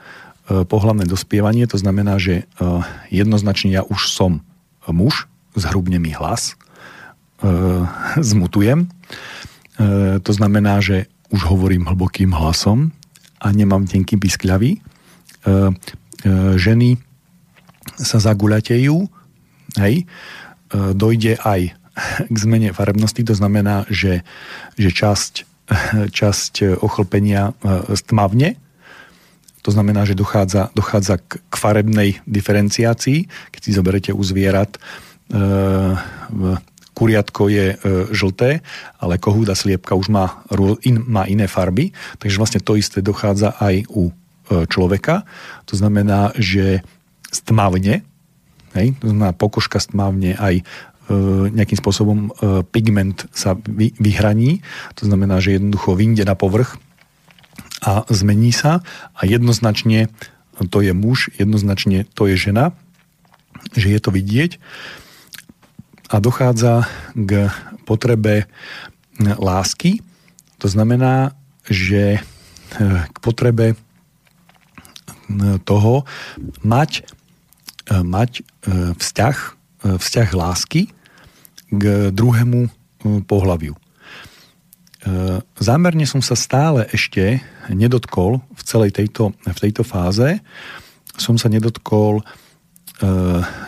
pohľavné 0.65 1.05
dospievanie, 1.05 1.69
to 1.69 1.77
znamená, 1.77 2.17
že 2.17 2.45
e, 2.47 2.65
jednoznačne 3.13 3.77
ja 3.77 3.83
už 3.85 4.09
som 4.09 4.41
muž, 4.93 5.27
zhrubne 5.57 5.99
mi 5.99 6.15
hlas, 6.15 6.55
zmutujem. 8.21 8.87
To 10.23 10.33
znamená, 10.33 10.85
že 10.85 11.09
už 11.33 11.41
hovorím 11.49 11.89
hlbokým 11.89 12.37
hlasom 12.37 12.93
a 13.41 13.49
nemám 13.49 13.89
tenký 13.89 14.21
piskľavý. 14.21 14.85
Ženy 16.61 17.01
sa 17.97 18.19
zaguľatejú, 18.21 18.97
hej, 19.81 20.05
dojde 20.93 21.41
aj 21.41 21.81
k 22.35 22.37
zmene 22.37 22.71
farebnosti, 22.73 23.23
to 23.25 23.35
znamená, 23.35 23.85
že, 23.91 24.23
že 24.79 24.91
časť, 24.91 25.33
časť 26.19 26.81
ochlpenia 26.81 27.53
e, 27.53 27.97
stmavne, 27.97 28.57
to 29.61 29.71
znamená, 29.71 30.09
že 30.09 30.17
dochádza, 30.17 30.73
dochádza 30.73 31.21
k, 31.21 31.41
k 31.41 31.55
farebnej 31.55 32.21
diferenciácii. 32.25 33.29
Keď 33.53 33.61
si 33.61 33.71
zoberete 33.77 34.11
u 34.17 34.23
zvierat, 34.25 34.77
e, 34.77 34.81
kuriatko 36.97 37.43
je 37.53 37.67
e, 37.73 37.77
žlté, 38.13 38.65
ale 38.97 39.21
kohúda 39.21 39.53
sliepka 39.53 39.93
už 39.97 40.09
má, 40.09 40.45
in, 40.85 41.05
má 41.05 41.29
iné 41.29 41.45
farby, 41.45 41.93
takže 42.21 42.41
vlastne 42.41 42.61
to 42.61 42.77
isté 42.77 43.05
dochádza 43.05 43.57
aj 43.61 43.85
u 43.93 44.11
e, 44.11 44.13
človeka. 44.65 45.29
To 45.69 45.75
znamená, 45.77 46.33
že 46.41 46.81
stmavne, 47.29 48.03
hej, 48.75 48.87
to 48.99 49.07
znamená 49.13 49.37
pokožka 49.37 49.79
stmavne 49.79 50.35
aj 50.41 50.65
nejakým 51.51 51.75
spôsobom 51.75 52.31
pigment 52.71 53.27
sa 53.35 53.59
vyhraní, 53.99 54.63
to 54.95 55.11
znamená, 55.11 55.43
že 55.43 55.59
jednoducho 55.59 55.99
vyjde 55.99 56.23
na 56.23 56.39
povrch 56.39 56.79
a 57.81 58.05
zmení 58.13 58.53
sa 58.53 58.85
a 59.17 59.21
jednoznačne 59.25 60.13
to 60.69 60.79
je 60.85 60.93
muž, 60.93 61.33
jednoznačne 61.41 62.05
to 62.13 62.29
je 62.29 62.37
žena, 62.37 62.77
že 63.73 63.89
je 63.89 64.01
to 64.01 64.13
vidieť 64.13 64.61
a 66.13 66.17
dochádza 66.21 66.85
k 67.17 67.49
potrebe 67.89 68.45
lásky, 69.21 70.05
to 70.61 70.69
znamená, 70.69 71.33
že 71.65 72.19
e, 72.19 72.21
k 73.09 73.17
potrebe 73.25 73.79
toho 75.63 76.05
mať, 76.67 77.07
mať 77.87 78.43
vzťah, 78.99 79.37
vzťah 79.87 80.29
lásky 80.35 80.91
k 81.71 82.11
druhému 82.11 82.67
pohľaviu. 83.31 83.79
E, 85.01 85.41
zámerne 85.61 86.05
som 86.05 86.21
sa 86.21 86.37
stále 86.37 86.89
ešte 86.93 87.41
nedotkol 87.73 88.41
v 88.53 88.63
celej 88.63 88.97
tejto, 88.97 89.33
v 89.47 89.59
tejto 89.59 89.83
fáze, 89.83 90.41
som 91.17 91.37
sa 91.41 91.49
nedotkol 91.49 92.21
e, 92.21 92.25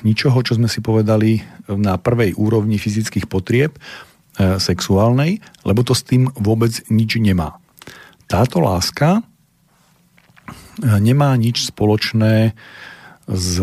ničoho, 0.05 0.39
čo 0.45 0.57
sme 0.57 0.68
si 0.68 0.85
povedali 0.85 1.41
na 1.68 1.97
prvej 1.97 2.37
úrovni 2.37 2.76
fyzických 2.76 3.30
potrieb 3.30 3.78
sexuálnej, 4.41 5.45
lebo 5.61 5.85
to 5.85 5.93
s 5.93 6.09
tým 6.09 6.24
vôbec 6.41 6.72
nič 6.89 7.20
nemá. 7.20 7.61
Táto 8.24 8.64
láska 8.64 9.20
nemá 10.80 11.37
nič 11.37 11.68
spoločné 11.68 12.57
s 13.28 13.61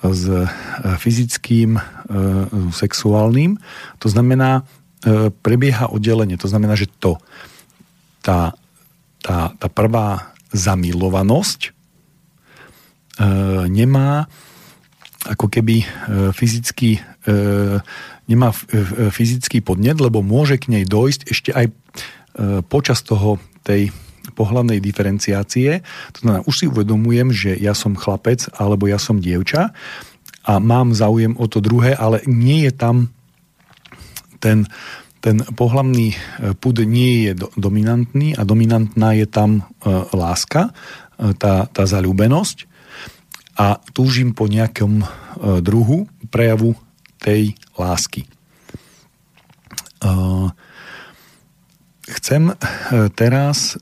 s 0.00 0.24
e, 0.28 0.48
fyzickým, 0.96 1.76
e, 1.76 1.82
sexuálnym. 2.72 3.60
To 4.00 4.08
znamená, 4.08 4.64
e, 4.64 4.79
prebieha 5.40 5.88
oddelenie. 5.88 6.36
To 6.36 6.48
znamená, 6.48 6.76
že 6.76 6.88
to, 7.00 7.16
tá, 8.20 8.52
tá, 9.24 9.52
tá 9.56 9.68
prvá 9.72 10.36
zamilovanosť 10.52 11.72
nemá 13.68 14.28
ako 15.28 15.52
keby 15.52 15.84
fyzický 16.32 17.00
nemá 18.24 18.48
fyzický 19.12 19.60
podnet, 19.60 20.00
lebo 20.00 20.24
môže 20.24 20.56
k 20.56 20.72
nej 20.72 20.84
dojsť 20.88 21.20
ešte 21.28 21.50
aj 21.52 21.66
počas 22.72 23.04
toho 23.04 23.36
tej 23.60 23.92
pohľadnej 24.32 24.80
diferenciácie. 24.80 25.84
To 26.16 26.18
znamená, 26.24 26.40
už 26.48 26.54
si 26.54 26.64
uvedomujem, 26.64 27.28
že 27.34 27.52
ja 27.60 27.76
som 27.76 27.92
chlapec 27.92 28.48
alebo 28.56 28.88
ja 28.88 28.96
som 28.96 29.20
dievča 29.20 29.76
a 30.48 30.52
mám 30.56 30.96
záujem 30.96 31.36
o 31.36 31.44
to 31.44 31.60
druhé, 31.60 31.92
ale 31.92 32.24
nie 32.24 32.64
je 32.64 32.72
tam 32.72 33.12
ten, 34.40 34.66
ten 35.20 35.44
pohľavný 35.44 36.08
e, 36.10 36.16
púd 36.56 36.82
nie 36.88 37.28
je 37.28 37.32
do, 37.36 37.48
dominantný 37.54 38.34
a 38.34 38.42
dominantná 38.42 39.12
je 39.14 39.28
tam 39.28 39.60
e, 39.60 39.62
láska, 40.16 40.72
e, 41.20 41.36
tá, 41.36 41.68
tá 41.68 41.84
zalúbenosť 41.84 42.64
a 43.60 43.76
túžim 43.92 44.32
po 44.32 44.48
nejakom 44.48 45.04
e, 45.04 45.06
druhu 45.60 46.08
prejavu 46.32 46.74
tej 47.20 47.52
lásky. 47.76 48.24
Chcem 52.08 52.56
teraz 53.12 53.76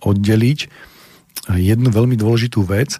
oddeliť 0.00 0.58
jednu 1.52 1.88
veľmi 1.92 2.16
dôležitú 2.16 2.64
vec. 2.64 2.96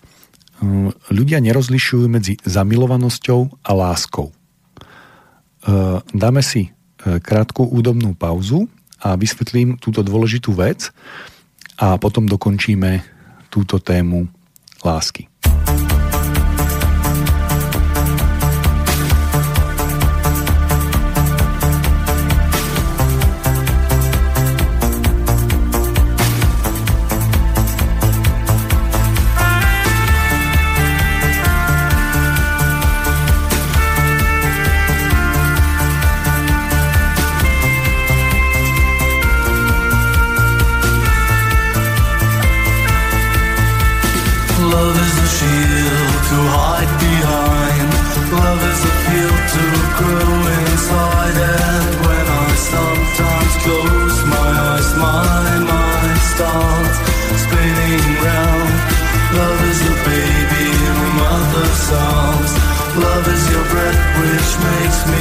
Ľudia 1.09 1.41
nerozlišujú 1.41 2.05
medzi 2.13 2.37
zamilovanosťou 2.45 3.65
a 3.65 3.73
láskou. 3.73 4.37
Dáme 6.13 6.43
si 6.45 6.69
krátku 7.01 7.65
údobnú 7.69 8.17
pauzu 8.17 8.69
a 9.01 9.17
vysvetlím 9.17 9.77
túto 9.77 10.01
dôležitú 10.01 10.57
vec 10.57 10.89
a 11.81 11.97
potom 12.01 12.25
dokončíme 12.25 13.05
túto 13.53 13.81
tému 13.81 14.29
lásky. 14.85 15.29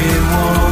everyone 0.05 0.62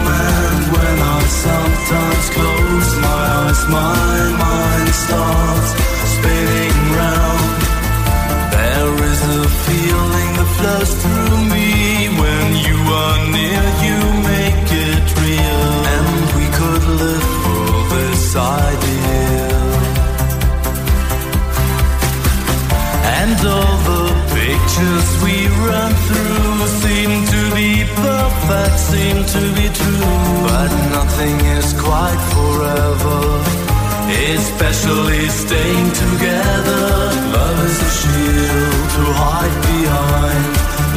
seem 28.91 29.17
to 29.35 29.41
be 29.55 29.67
true, 29.79 30.17
but 30.51 30.71
nothing 30.97 31.37
is 31.57 31.67
quite 31.79 32.21
forever. 32.35 33.19
especially 34.37 35.23
staying 35.43 35.89
together. 36.03 36.83
Love 37.37 37.59
is 37.69 37.77
a 37.89 37.91
shield 37.99 38.85
to 38.95 39.03
hide 39.21 39.57
behind. 39.71 40.51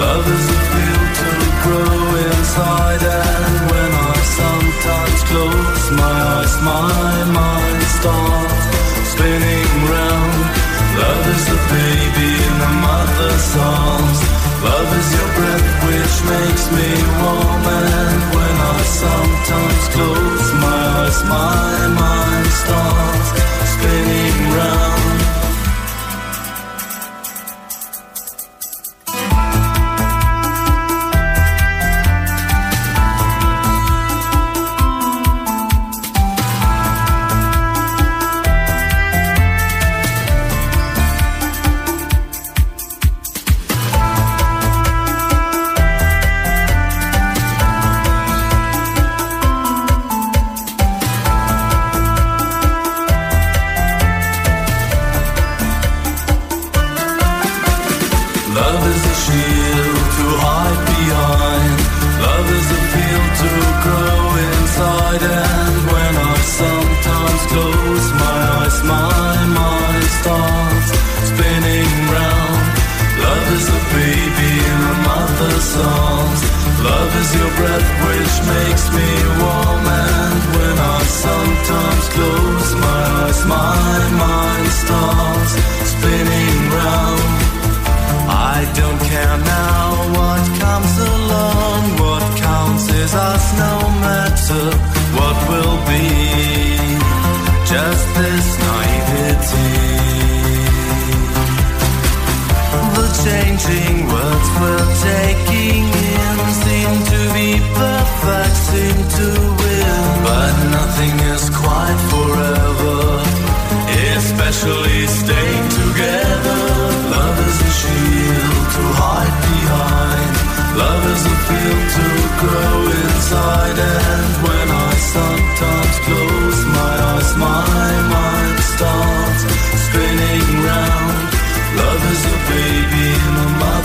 Love 0.05 0.27
is 0.37 0.47
a 0.57 0.61
field 0.71 1.11
to 1.21 1.31
grow 1.65 2.01
inside. 2.27 3.03
And 3.03 3.57
when 3.71 3.91
I 4.11 4.17
sometimes 4.41 5.21
close 5.31 5.85
my 6.03 6.17
eyes, 6.35 6.55
my 6.73 7.15
mind 7.39 7.83
starts 7.99 8.65
spinning 9.13 9.73
round. 9.95 10.43
Love 11.03 11.25
is 11.35 11.45
the 11.53 11.61
baby 11.77 12.31
in 12.49 12.55
the 12.65 12.73
mother's 12.87 13.49
arms. 13.79 14.21
Love 14.69 14.91
is 15.01 15.09
your 15.17 15.31
breath 15.39 15.69
which 15.87 16.17
makes 16.33 16.65
me 16.77 16.89
warm. 17.23 17.44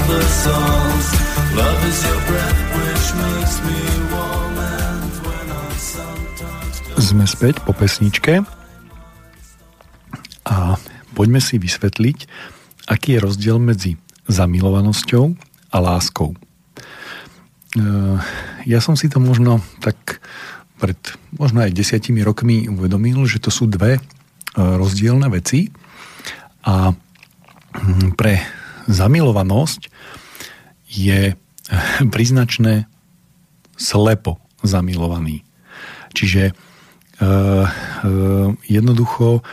A 0.10 0.12
mother's 0.12 0.48
arms. 0.50 1.08
Love 1.54 1.82
is 1.86 2.00
your 2.02 2.22
breath 2.26 2.62
which 2.74 3.06
makes 3.14 3.56
me 3.62 3.80
warm. 4.10 4.56
And 4.58 5.14
when 5.22 5.48
I 5.54 5.70
sometimes 5.78 6.76
close 6.82 7.14
Sme 7.14 7.26
späť 7.30 7.62
po 7.62 7.78
pesničke 7.78 8.42
a 10.50 10.82
poďme 11.14 11.38
si 11.38 11.62
vysvetliť, 11.62 12.18
aký 12.90 13.18
je 13.18 13.20
rozdiel 13.22 13.62
medzi 13.62 14.02
zamilovanosťou 14.26 15.38
a 15.70 15.78
láskou. 15.78 16.34
E, 16.34 16.38
Ja 18.66 18.82
som 18.82 18.98
si 18.98 19.14
to 19.14 19.22
možno 19.22 19.62
tak 19.78 20.26
pred 20.82 20.98
možno 21.38 21.62
aj 21.62 21.76
desiatimi 21.76 22.26
rokmi 22.26 22.66
uvedomil, 22.66 23.30
že 23.30 23.38
to 23.38 23.54
sú 23.54 23.70
dve 23.70 23.98
e, 23.98 24.02
rozdielne 24.58 25.30
veci 25.30 25.70
a 26.66 26.98
mm, 27.78 28.18
pre 28.18 28.59
zamilovanosť 28.90 29.88
je 30.90 31.38
príznačné 32.14 32.90
slepo 33.80 34.42
zamilovaný. 34.66 35.46
Čiže 36.12 36.52
e, 36.52 36.54
e, 36.54 37.32
jednoducho 38.68 39.46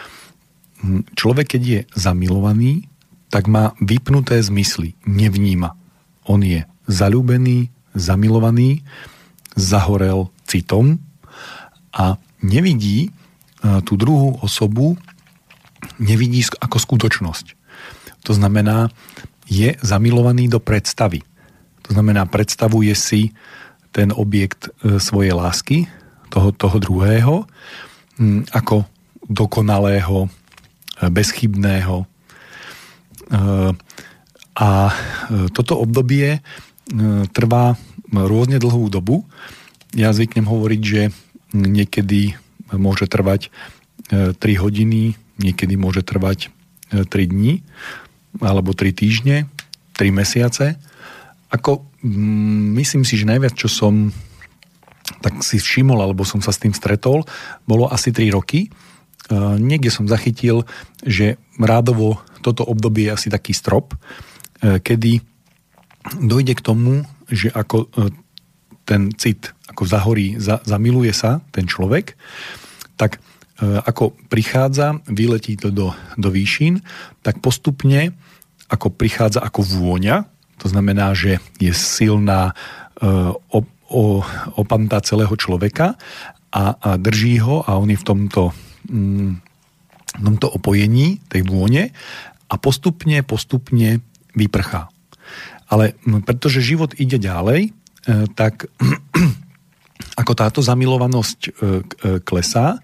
človek, 1.15 1.57
keď 1.57 1.63
je 1.63 1.81
zamilovaný, 1.95 2.89
tak 3.31 3.47
má 3.47 3.77
vypnuté 3.83 4.41
zmysly, 4.41 4.97
nevníma. 5.05 5.77
On 6.27 6.41
je 6.43 6.65
zalúbený, 6.89 7.71
zamilovaný, 7.95 8.83
zahorel 9.55 10.31
citom 10.47 10.99
a 11.93 12.19
nevidí 12.43 13.09
e, 13.09 13.11
tú 13.83 13.95
druhú 13.95 14.41
osobu, 14.43 14.97
nevidí 16.01 16.43
ako 16.61 16.77
skutočnosť. 16.81 17.57
To 18.27 18.35
znamená, 18.35 18.91
je 19.47 19.79
zamilovaný 19.79 20.51
do 20.51 20.59
predstavy. 20.59 21.23
To 21.87 21.95
znamená, 21.95 22.27
predstavuje 22.27 22.91
si 22.99 23.31
ten 23.95 24.11
objekt 24.11 24.69
e, 24.83 24.99
svojej 24.99 25.33
lásky, 25.33 25.87
toho, 26.29 26.51
toho 26.51 26.77
druhého, 26.83 27.35
ako 28.51 28.85
dokonalého, 29.31 30.27
e, 30.27 30.29
bezchybného. 31.07 32.03
E, 32.03 32.07
A 34.57 34.89
toto 35.53 35.77
obdobie 35.77 36.41
trvá 37.37 37.77
rôzne 38.09 38.57
dlhú 38.57 38.89
dobu. 38.89 39.29
Ja 39.93 40.17
zvyknem 40.17 40.49
hovoriť, 40.49 40.81
že 40.81 41.13
niekedy 41.53 42.41
môže 42.73 43.05
trvať 43.05 43.53
3 44.09 44.41
hodiny, 44.41 45.13
niekedy 45.37 45.77
môže 45.77 46.01
trvať 46.01 46.49
3 46.89 47.05
dní, 47.13 47.61
alebo 48.41 48.73
3 48.73 48.93
týždne, 48.93 49.49
3 49.97 50.13
mesiace. 50.13 50.77
Ako, 51.53 51.87
mm, 52.05 52.77
myslím 52.81 53.03
si, 53.07 53.17
že 53.17 53.29
najviac, 53.29 53.55
čo 53.57 53.71
som 53.71 54.13
tak 55.23 55.43
si 55.43 55.63
všimol, 55.63 56.03
alebo 56.03 56.27
som 56.27 56.43
sa 56.43 56.51
s 56.51 56.59
tým 56.59 56.75
stretol, 56.75 57.23
bolo 57.65 57.87
asi 57.87 58.11
3 58.11 58.35
roky. 58.35 58.67
E, 58.67 58.69
Niekde 59.59 59.91
som 59.91 60.11
zachytil, 60.11 60.67
že 61.03 61.39
rádovo 61.59 62.19
toto 62.43 62.67
obdobie 62.67 63.11
je 63.11 63.15
asi 63.15 63.29
taký 63.31 63.55
strop, 63.55 63.95
e, 63.95 64.79
kedy 64.83 65.23
dojde 66.23 66.55
k 66.59 66.65
tomu, 66.65 67.07
že 67.31 67.51
ako 67.51 67.87
e, 67.87 68.11
ten 68.87 69.11
cit 69.15 69.51
ako 69.67 69.83
zahorí, 69.83 70.39
za, 70.39 70.63
zamiluje 70.63 71.11
sa 71.11 71.43
ten 71.51 71.67
človek, 71.67 72.15
tak 72.95 73.19
ako 73.61 74.13
prichádza, 74.29 75.01
vyletí 75.09 75.57
to 75.57 75.73
do, 75.73 75.89
do 76.21 76.29
výšin, 76.29 76.85
tak 77.25 77.41
postupne 77.41 78.13
ako 78.67 78.91
prichádza 78.91 79.43
ako 79.43 79.63
vôňa, 79.63 80.27
to 80.57 80.67
znamená, 80.73 81.13
že 81.13 81.39
je 81.61 81.71
silná 81.77 82.53
e, 82.99 83.05
o, 83.53 83.59
o, 83.93 84.03
opanta 84.57 84.99
celého 85.05 85.33
človeka 85.37 85.95
a, 86.51 86.63
a 86.75 86.91
drží 86.97 87.39
ho 87.45 87.63
a 87.63 87.77
on 87.77 87.93
je 87.93 87.99
v 88.01 88.07
tomto, 88.07 88.43
mm, 88.89 89.33
tomto 90.17 90.49
opojení 90.49 91.21
tej 91.29 91.45
vône 91.45 91.93
a 92.49 92.55
postupne, 92.57 93.21
postupne 93.21 94.01
vyprchá. 94.33 94.89
Ale 95.67 95.99
pretože 96.23 96.63
život 96.65 96.95
ide 96.97 97.19
ďalej, 97.21 97.61
e, 97.69 97.71
tak 98.33 98.71
ako 100.21 100.33
táto 100.33 100.61
zamilovanosť 100.65 101.41
e, 101.43 101.51
k- 101.85 101.97
e, 102.01 102.11
klesá, 102.25 102.81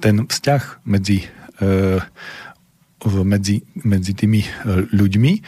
ten 0.00 0.24
vzťah 0.26 0.82
medzi, 0.88 1.28
medzi, 3.22 3.62
medzi 3.86 4.12
tými 4.12 4.42
e, 4.42 4.48
ľuďmi, 4.90 5.32
e, 5.36 5.40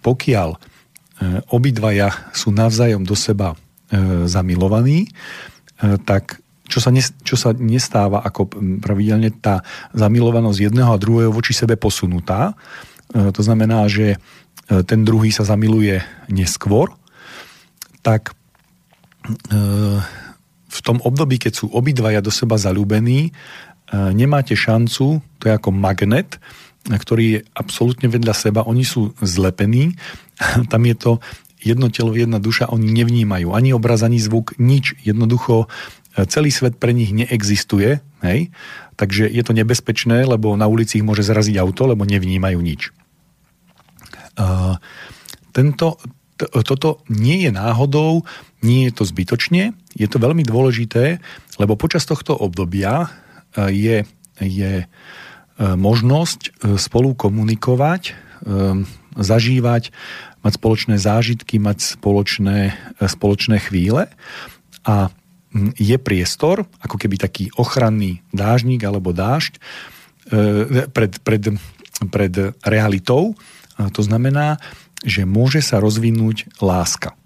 pokiaľ 0.00 0.48
e, 0.54 0.58
obidvaja 1.52 2.32
sú 2.32 2.50
navzájom 2.50 3.04
do 3.04 3.16
seba 3.16 3.56
zamilovaní, 4.26 5.06
tak 6.02 6.42
čo 6.66 6.82
sa, 6.82 6.90
čo 7.22 7.36
sa 7.38 7.54
nestáva 7.54 8.26
ako 8.26 8.50
pravidelne 8.82 9.30
tá 9.38 9.62
zamilovanosť 9.94 10.58
jedného 10.66 10.90
a 10.90 10.98
druhého 10.98 11.30
voči 11.30 11.54
sebe 11.54 11.78
posunutá. 11.78 12.58
To 13.14 13.38
znamená, 13.44 13.86
že 13.86 14.18
ten 14.66 15.06
druhý 15.06 15.30
sa 15.30 15.46
zamiluje 15.46 16.02
neskôr, 16.26 16.90
tak 18.02 18.34
v 20.74 20.80
tom 20.82 20.98
období, 20.98 21.38
keď 21.38 21.52
sú 21.54 21.70
obidvaja 21.70 22.18
do 22.18 22.34
seba 22.34 22.58
zalúbení, 22.58 23.30
nemáte 23.92 24.56
šancu, 24.56 25.20
to 25.38 25.44
je 25.44 25.52
ako 25.52 25.70
magnet, 25.74 26.40
ktorý 26.88 27.24
je 27.24 27.40
absolútne 27.56 28.08
vedľa 28.12 28.34
seba, 28.36 28.68
oni 28.68 28.84
sú 28.84 29.16
zlepení, 29.24 29.96
tam 30.72 30.82
je 30.84 30.96
to 30.96 31.12
jedno 31.64 31.88
telo, 31.88 32.12
jedna 32.12 32.36
duša, 32.36 32.68
oni 32.68 32.92
nevnímajú 32.92 33.56
ani 33.56 33.72
obraz, 33.72 34.04
ani 34.04 34.20
zvuk, 34.20 34.52
nič. 34.60 35.00
Jednoducho 35.00 35.64
e, 35.64 36.28
celý 36.28 36.52
svet 36.52 36.76
pre 36.76 36.92
nich 36.92 37.08
neexistuje, 37.16 38.04
hej? 38.20 38.52
takže 39.00 39.24
je 39.32 39.42
to 39.42 39.56
nebezpečné, 39.56 40.28
lebo 40.28 40.52
na 40.60 40.68
ulici 40.68 41.00
ich 41.00 41.06
môže 41.06 41.24
zraziť 41.24 41.56
auto, 41.56 41.88
lebo 41.88 42.04
nevnímajú 42.04 42.60
nič. 42.60 42.92
Uh, 44.34 44.74
tento, 45.54 45.94
toto 46.66 46.98
nie 47.06 47.46
je 47.46 47.50
náhodou, 47.54 48.26
nie 48.66 48.90
je 48.90 48.92
to 48.98 49.06
zbytočne, 49.06 49.78
je 49.94 50.06
to 50.10 50.18
veľmi 50.18 50.42
dôležité, 50.42 51.22
lebo 51.62 51.78
počas 51.78 52.02
tohto 52.02 52.34
obdobia 52.34 53.14
je, 53.56 54.02
je 54.42 54.74
uh, 54.82 54.88
možnosť 55.58 56.66
spolu 56.78 57.14
komunikovať, 57.14 58.18
zažívať 59.14 59.94
mať 60.44 60.52
spoločné 60.60 60.96
zážitky, 61.00 61.56
mať 61.56 61.96
spoločné, 61.96 62.58
e, 63.00 63.04
spoločné 63.08 63.56
chvíle 63.64 64.12
a 64.84 65.08
je 65.78 65.96
priestor, 65.96 66.68
ako 66.82 67.00
keby 67.00 67.16
taký 67.16 67.48
ochranný 67.56 68.20
dážnik 68.34 68.84
alebo 68.84 69.16
dážď 69.16 69.56
e, 69.56 69.60
pred, 70.92 71.12
pred, 71.24 71.42
pred 72.12 72.34
realitou. 72.60 73.32
To 73.78 74.02
znamená, 74.04 74.60
že 75.06 75.24
môže 75.24 75.64
sa 75.64 75.80
rozvinúť 75.80 76.60
láska. 76.60 77.16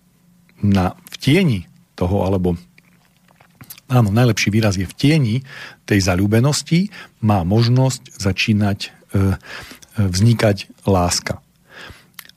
Na, 0.63 0.95
v 1.11 1.17
tieni 1.19 1.61
toho, 1.99 2.25
alebo 2.25 2.55
áno, 3.89 4.13
najlepší 4.13 4.53
výraz 4.53 4.77
je 4.77 4.87
v 4.87 4.97
tieni 4.97 5.37
tej 5.89 6.05
zalúbenosti, 6.05 6.93
má 7.25 7.43
možnosť 7.43 8.21
začínať 8.21 8.79
e, 8.89 8.89
vznikať 9.99 10.87
láska. 10.87 11.41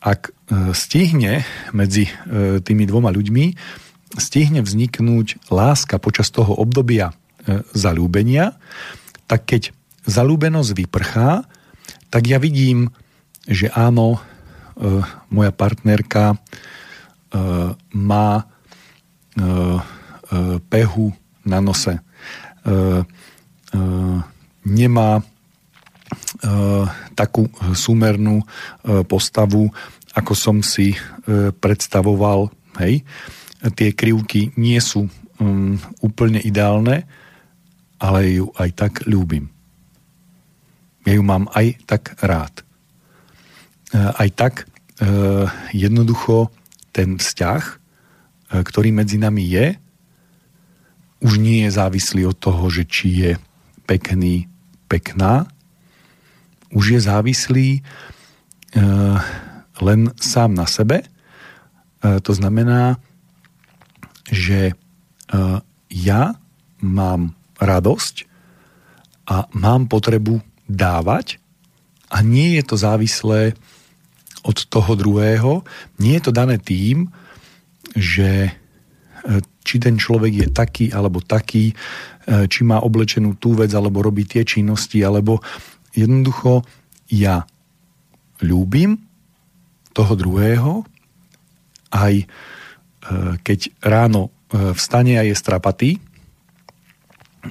Ak 0.01 0.33
E, 0.51 0.75
stihne 0.75 1.47
medzi 1.71 2.11
e, 2.11 2.59
tými 2.59 2.83
dvoma 2.83 3.07
ľuďmi 3.15 3.55
stihne 4.19 4.59
vzniknúť 4.59 5.47
láska 5.47 5.95
počas 5.95 6.27
toho 6.27 6.51
obdobia 6.59 7.15
e, 7.47 7.63
zalúbenia, 7.71 8.59
tak 9.31 9.47
keď 9.47 9.71
zalúbenosť 10.03 10.71
vyprchá, 10.75 11.47
tak 12.11 12.27
ja 12.27 12.35
vidím, 12.35 12.91
že 13.47 13.71
áno, 13.71 14.19
moja 15.29 15.53
partnerka 15.53 16.35
má 17.93 18.29
pehu 20.67 21.13
na 21.45 21.59
nose, 21.61 21.97
nemá 24.61 25.09
takú 27.15 27.49
súmernú 27.73 28.45
postavu, 29.09 29.73
ako 30.15 30.33
som 30.35 30.57
si 30.59 30.91
e, 30.91 30.97
predstavoval, 31.55 32.51
hej, 32.83 33.03
tie 33.79 33.89
krivky 33.95 34.51
nie 34.59 34.79
sú 34.83 35.07
um, 35.39 35.79
úplne 36.03 36.43
ideálne, 36.43 37.07
ale 38.01 38.41
ju 38.41 38.49
aj 38.57 38.69
tak 38.75 38.93
ľúbim. 39.07 39.47
Ja 41.05 41.15
ju 41.15 41.23
mám 41.23 41.47
aj 41.53 41.79
tak 41.87 42.17
rád. 42.19 42.61
E, 42.61 42.63
aj 43.97 44.29
tak 44.35 44.53
e, 44.61 44.65
jednoducho 45.71 46.49
ten 46.91 47.15
vzťah, 47.21 47.63
e, 47.63 47.75
ktorý 48.65 48.89
medzi 48.91 49.21
nami 49.21 49.45
je, 49.47 49.77
už 51.21 51.37
nie 51.37 51.65
je 51.65 51.77
závislý 51.77 52.33
od 52.33 52.37
toho, 52.37 52.67
že 52.73 52.83
či 52.89 53.07
je 53.13 53.31
pekný, 53.85 54.49
pekná, 54.89 55.45
už 56.73 56.97
je 56.97 56.99
závislý 57.03 57.69
e, 57.77 57.81
len 59.81 60.01
sám 60.17 60.55
na 60.57 60.65
sebe. 60.65 61.03
E, 61.03 61.07
to 62.23 62.31
znamená, 62.33 62.97
že 64.31 64.71
e, 64.71 64.73
ja 65.91 66.23
mám 66.81 67.35
radosť 67.61 68.25
a 69.29 69.45
mám 69.53 69.85
potrebu 69.85 70.41
dávať 70.65 71.37
a 72.09 72.23
nie 72.23 72.57
je 72.59 72.63
to 72.65 72.75
závislé 72.79 73.53
od 74.41 74.57
toho 74.65 74.91
druhého. 74.97 75.61
Nie 76.01 76.17
je 76.17 76.23
to 76.27 76.33
dané 76.33 76.57
tým, 76.57 77.11
že 77.93 78.49
e, 78.49 78.51
či 79.61 79.77
ten 79.77 79.97
človek 79.97 80.33
je 80.33 80.47
taký 80.49 80.85
alebo 80.89 81.21
taký, 81.21 81.73
či 82.25 82.61
má 82.65 82.81
oblečenú 82.81 83.37
tú 83.37 83.53
vec 83.57 83.69
alebo 83.73 84.01
robí 84.01 84.25
tie 84.25 84.41
činnosti, 84.41 85.01
alebo 85.05 85.41
jednoducho 85.93 86.65
ja 87.11 87.45
ľúbim 88.41 88.97
toho 89.91 90.13
druhého, 90.15 90.71
aj 91.91 92.13
e, 92.23 92.25
keď 93.43 93.59
ráno 93.83 94.31
e, 94.31 94.71
vstane 94.71 95.19
a 95.19 95.23
je 95.27 95.35
strapatý, 95.35 95.99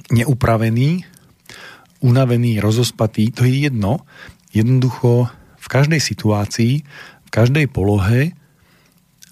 neupravený, 0.09 1.05
unavený, 2.01 2.57
rozospatý, 2.57 3.29
to 3.29 3.45
je 3.45 3.69
jedno. 3.69 4.01
Jednoducho 4.49 5.29
v 5.61 5.67
každej 5.69 6.01
situácii, 6.01 6.73
v 7.21 7.29
každej 7.29 7.69
polohe 7.69 8.21
e, 8.25 8.31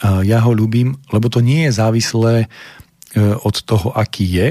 ja 0.03 0.39
ho 0.39 0.51
ľúbim, 0.55 0.95
lebo 1.11 1.27
to 1.27 1.43
nie 1.43 1.67
je 1.67 1.75
závislé 1.75 2.47
od 3.19 3.55
toho, 3.67 3.91
aký 3.91 4.23
je. 4.23 4.47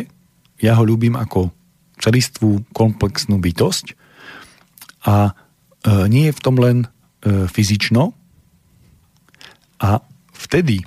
Ja 0.61 0.77
ho 0.77 0.85
ľúbim 0.85 1.17
ako 1.17 1.49
celistvú 1.97 2.69
komplexnú 2.77 3.41
bytosť 3.41 3.97
a 5.09 5.33
nie 6.13 6.29
je 6.29 6.37
v 6.37 6.43
tom 6.45 6.61
len 6.61 6.85
fyzično, 7.25 8.13
a 9.79 10.03
vtedy 10.35 10.83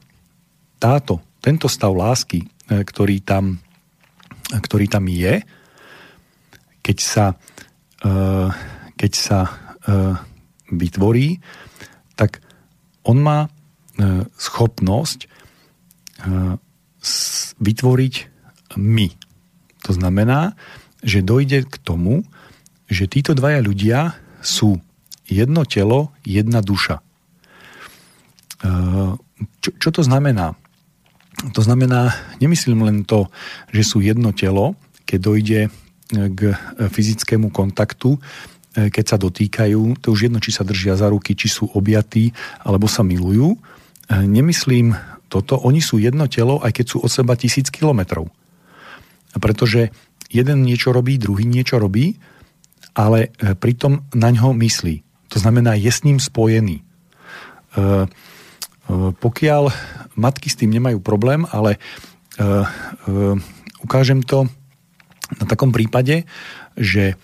táto, 0.76 1.24
tento 1.40 1.72
stav 1.72 1.96
lásky, 1.96 2.44
e, 2.44 2.48
ktorý 2.84 3.24
tam, 3.24 3.60
ktorý 4.52 4.92
tam 4.92 5.08
je, 5.08 5.40
keď 6.84 6.98
sa, 7.00 7.26
e, 8.04 8.14
keď 9.00 9.12
sa 9.16 9.40
e, 9.48 9.52
vytvorí, 10.76 11.40
tak 12.20 12.44
on 13.08 13.18
má 13.24 13.48
schopnosť 14.38 15.30
vytvoriť 17.58 18.14
my. 18.78 19.08
To 19.90 19.92
znamená, 19.92 20.54
že 21.02 21.26
dojde 21.26 21.66
k 21.66 21.76
tomu, 21.82 22.22
že 22.86 23.10
títo 23.10 23.34
dvaja 23.34 23.64
ľudia 23.64 24.14
sú 24.42 24.78
jedno 25.26 25.66
telo, 25.66 26.14
jedna 26.22 26.62
duša. 26.62 27.02
Čo, 29.62 29.70
čo 29.82 29.90
to 29.90 30.02
znamená? 30.06 30.54
To 31.58 31.62
znamená, 31.66 32.14
nemyslím 32.38 32.86
len 32.86 32.98
to, 33.02 33.32
že 33.74 33.82
sú 33.82 33.98
jedno 34.04 34.30
telo, 34.30 34.78
keď 35.10 35.20
dojde 35.20 35.60
e, 35.66 35.70
k 36.30 36.54
fyzickému 36.78 37.50
kontaktu, 37.50 38.22
e, 38.78 38.94
keď 38.94 39.06
sa 39.10 39.18
dotýkajú, 39.18 39.98
to 40.06 40.14
už 40.14 40.30
jedno, 40.30 40.38
či 40.38 40.54
sa 40.54 40.62
držia 40.62 40.94
za 40.94 41.10
ruky, 41.10 41.34
či 41.34 41.50
sú 41.50 41.66
objatí, 41.74 42.30
alebo 42.62 42.86
sa 42.86 43.02
milujú. 43.02 43.58
E, 44.12 44.28
nemyslím 44.28 44.92
toto, 45.32 45.56
oni 45.56 45.80
sú 45.80 45.96
jedno 45.96 46.28
telo, 46.28 46.60
aj 46.60 46.76
keď 46.76 46.86
sú 46.92 46.98
od 47.00 47.08
seba 47.08 47.40
tisíc 47.40 47.72
kilometrov. 47.72 48.28
Pretože 49.32 49.96
jeden 50.28 50.68
niečo 50.68 50.92
robí, 50.92 51.16
druhý 51.16 51.48
niečo 51.48 51.80
robí, 51.80 52.20
ale 52.92 53.32
pritom 53.64 54.04
na 54.12 54.28
ňo 54.36 54.52
myslí. 54.52 55.08
To 55.32 55.38
znamená, 55.40 55.80
je 55.80 55.88
s 55.88 56.04
ním 56.04 56.20
spojený. 56.20 56.84
Eh, 56.84 58.06
pokiaľ 58.92 59.72
matky 60.20 60.52
s 60.52 60.60
tým 60.60 60.76
nemajú 60.76 61.00
problém, 61.00 61.48
ale 61.56 61.80
ukážem 63.80 64.20
to 64.20 64.52
na 65.40 65.46
takom 65.48 65.72
prípade, 65.72 66.28
že 66.76 67.16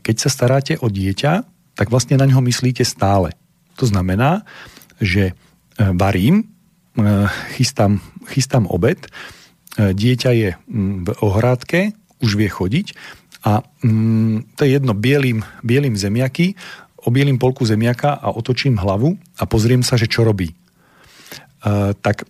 keď 0.00 0.16
sa 0.16 0.30
staráte 0.32 0.80
o 0.80 0.88
dieťa, 0.88 1.44
tak 1.76 1.92
vlastne 1.92 2.16
na 2.16 2.24
ňo 2.24 2.40
myslíte 2.40 2.80
stále. 2.86 3.36
To 3.76 3.84
znamená, 3.84 4.48
že 4.96 5.36
varím, 5.78 6.44
chystám, 7.58 7.98
chystám 8.30 8.66
obed, 8.70 9.10
dieťa 9.74 10.30
je 10.30 10.50
mm, 10.54 11.04
v 11.04 11.08
ohrádke, 11.18 11.80
už 12.22 12.38
vie 12.38 12.46
chodiť 12.46 12.94
a 13.42 13.60
mm, 13.82 14.54
to 14.54 14.60
je 14.64 14.70
jedno, 14.78 14.94
bielým, 14.94 15.42
bielým 15.66 15.98
zemiaky, 15.98 16.54
obielím 17.04 17.36
polku 17.36 17.66
zemiaka 17.68 18.16
a 18.16 18.32
otočím 18.32 18.80
hlavu 18.80 19.18
a 19.36 19.44
pozriem 19.44 19.84
sa, 19.84 20.00
že 20.00 20.08
čo 20.08 20.24
robí. 20.24 20.56
Tak 22.00 22.24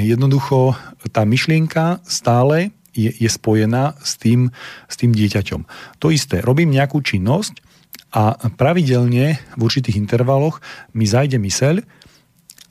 jednoducho 0.00 0.76
tá 1.12 1.28
myšlienka 1.28 2.00
stále 2.08 2.72
je, 2.96 3.12
je 3.12 3.28
spojená 3.28 4.00
s 4.00 4.16
tým, 4.16 4.48
s 4.88 4.94
tým 4.96 5.12
dieťaťom. 5.12 5.60
To 6.00 6.08
isté, 6.08 6.40
robím 6.40 6.72
nejakú 6.72 7.04
činnosť 7.04 7.60
a 8.16 8.38
pravidelne 8.56 9.36
v 9.36 9.60
určitých 9.60 10.00
intervaloch 10.00 10.64
mi 10.96 11.04
zajde 11.04 11.36
myseľ 11.36 11.84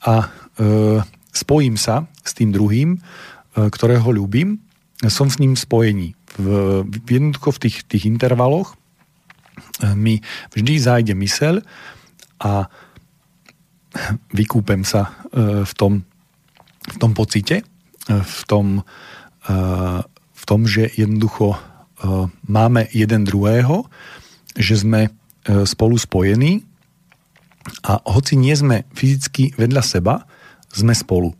a 0.04 0.14
e, 0.22 0.26
spojím 1.32 1.74
sa 1.78 2.06
s 2.22 2.34
tým 2.34 2.54
druhým, 2.54 2.96
e, 2.96 2.98
ktorého 3.70 4.10
ľúbim, 4.10 4.60
som 5.06 5.30
s 5.30 5.38
ním 5.38 5.54
spojení. 5.54 6.18
V, 6.34 6.82
v 6.82 7.06
jednoducho 7.06 7.54
v 7.54 7.62
tých, 7.62 7.76
tých 7.86 8.04
intervaloch 8.10 8.74
e, 8.74 9.94
mi 9.94 10.18
vždy 10.50 10.74
zájde 10.82 11.14
myseľ 11.14 11.62
a 12.42 12.66
vykúpem 14.34 14.82
sa 14.82 15.14
e, 15.30 15.62
v 15.62 15.72
tom, 15.78 16.02
v 16.90 16.96
tom 16.98 17.14
pocite, 17.14 17.62
e, 17.62 17.64
v 18.10 18.40
tom, 18.50 18.82
v 20.28 20.44
tom, 20.44 20.68
že 20.68 20.92
jednoducho 20.92 21.56
máme 22.44 22.84
jeden 22.92 23.24
druhého, 23.24 23.88
že 24.52 24.76
sme 24.76 25.08
spolu 25.64 25.96
spojení 25.96 26.67
a 27.84 28.00
hoci 28.04 28.34
nie 28.34 28.54
sme 28.56 28.88
fyzicky 28.92 29.56
vedľa 29.56 29.82
seba, 29.84 30.14
sme 30.72 30.92
spolu. 30.92 31.32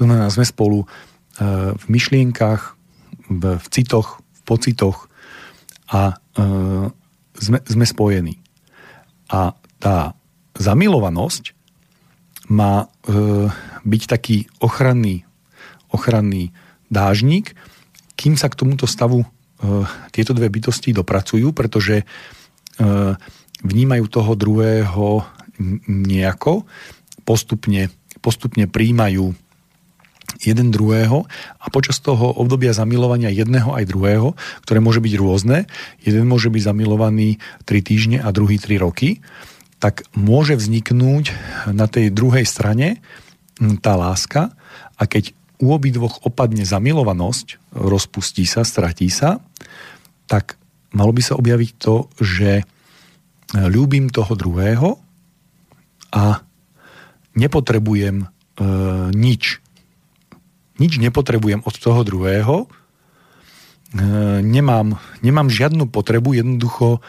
Sme 0.00 0.44
spolu 0.48 0.88
v 1.76 1.84
myšlienkach, 1.86 2.74
v, 3.30 3.66
citoch, 3.68 4.20
v 4.20 4.40
pocitoch 4.48 5.06
a 5.92 6.16
sme, 7.40 7.58
sme 7.64 7.84
spojení. 7.86 8.40
A 9.30 9.54
tá 9.80 10.18
zamilovanosť 10.58 11.56
má 12.50 12.84
e, 12.84 12.86
byť 13.86 14.02
taký 14.10 14.36
ochranný, 14.58 15.22
ochranný 15.94 16.50
dážnik, 16.90 17.54
kým 18.18 18.34
sa 18.34 18.50
k 18.50 18.58
tomuto 18.58 18.90
stavu 18.90 19.22
e, 19.22 19.26
tieto 20.10 20.34
dve 20.34 20.50
bytosti 20.50 20.90
dopracujú, 20.90 21.54
pretože 21.54 22.02
e, 22.02 22.04
vnímajú 23.62 24.04
toho 24.10 24.34
druhého 24.34 25.22
nejako, 25.86 26.64
postupne, 27.28 27.92
postupne 28.24 28.64
príjmajú 28.64 29.36
jeden 30.40 30.70
druhého 30.70 31.26
a 31.58 31.66
počas 31.68 31.98
toho 32.00 32.32
obdobia 32.38 32.72
zamilovania 32.72 33.28
jedného 33.34 33.74
aj 33.74 33.84
druhého, 33.90 34.38
ktoré 34.64 34.78
môže 34.78 35.02
byť 35.02 35.14
rôzne, 35.18 35.66
jeden 36.00 36.24
môže 36.24 36.48
byť 36.48 36.62
zamilovaný 36.64 37.42
3 37.66 37.82
týždne 37.82 38.18
a 38.22 38.30
druhý 38.30 38.56
3 38.56 38.80
roky, 38.80 39.20
tak 39.82 40.06
môže 40.16 40.56
vzniknúť 40.56 41.34
na 41.72 41.90
tej 41.90 42.12
druhej 42.12 42.46
strane 42.46 43.00
tá 43.84 43.96
láska 43.98 44.54
a 44.96 45.02
keď 45.04 45.36
u 45.60 45.76
obidvoch 45.76 46.24
opadne 46.24 46.64
zamilovanosť, 46.64 47.76
rozpustí 47.76 48.48
sa, 48.48 48.64
stratí 48.64 49.12
sa, 49.12 49.44
tak 50.24 50.56
malo 50.96 51.12
by 51.12 51.20
sa 51.20 51.36
objaviť 51.36 51.70
to, 51.76 52.08
že 52.16 52.64
ľúbim 53.52 54.08
toho 54.08 54.32
druhého 54.38 54.96
a 56.10 56.42
nepotrebujem 57.38 58.24
e, 58.24 58.26
nič. 59.14 59.62
Nič 60.80 60.92
nepotrebujem 60.98 61.62
od 61.62 61.74
toho 61.78 62.00
druhého, 62.02 62.56
e, 62.64 62.66
nemám, 64.42 64.98
nemám 65.22 65.48
žiadnu 65.48 65.86
potrebu, 65.88 66.38
jednoducho 66.38 67.02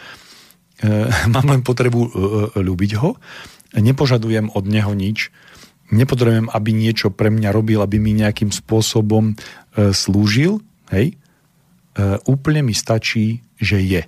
Eh, 0.82 1.08
mám 1.34 1.46
len 1.46 1.62
potrebu 1.62 2.00
eh, 2.02 2.10
eh, 2.10 2.62
ľúbiť 2.62 2.92
ho, 2.98 3.16
nepožadujem 3.78 4.50
od 4.52 4.66
neho 4.66 4.92
nič, 4.92 5.30
nepotrebujem, 5.94 6.50
aby 6.50 6.70
niečo 6.74 7.14
pre 7.14 7.30
mňa 7.30 7.54
robil, 7.54 7.80
aby 7.80 8.00
mi 8.00 8.12
nejakým 8.16 8.52
spôsobom 8.52 9.36
slúžil, 9.76 10.60
hej, 10.92 11.16
úplne 12.28 12.64
mi 12.64 12.76
stačí, 12.76 13.44
že 13.56 13.80
je. 13.80 14.04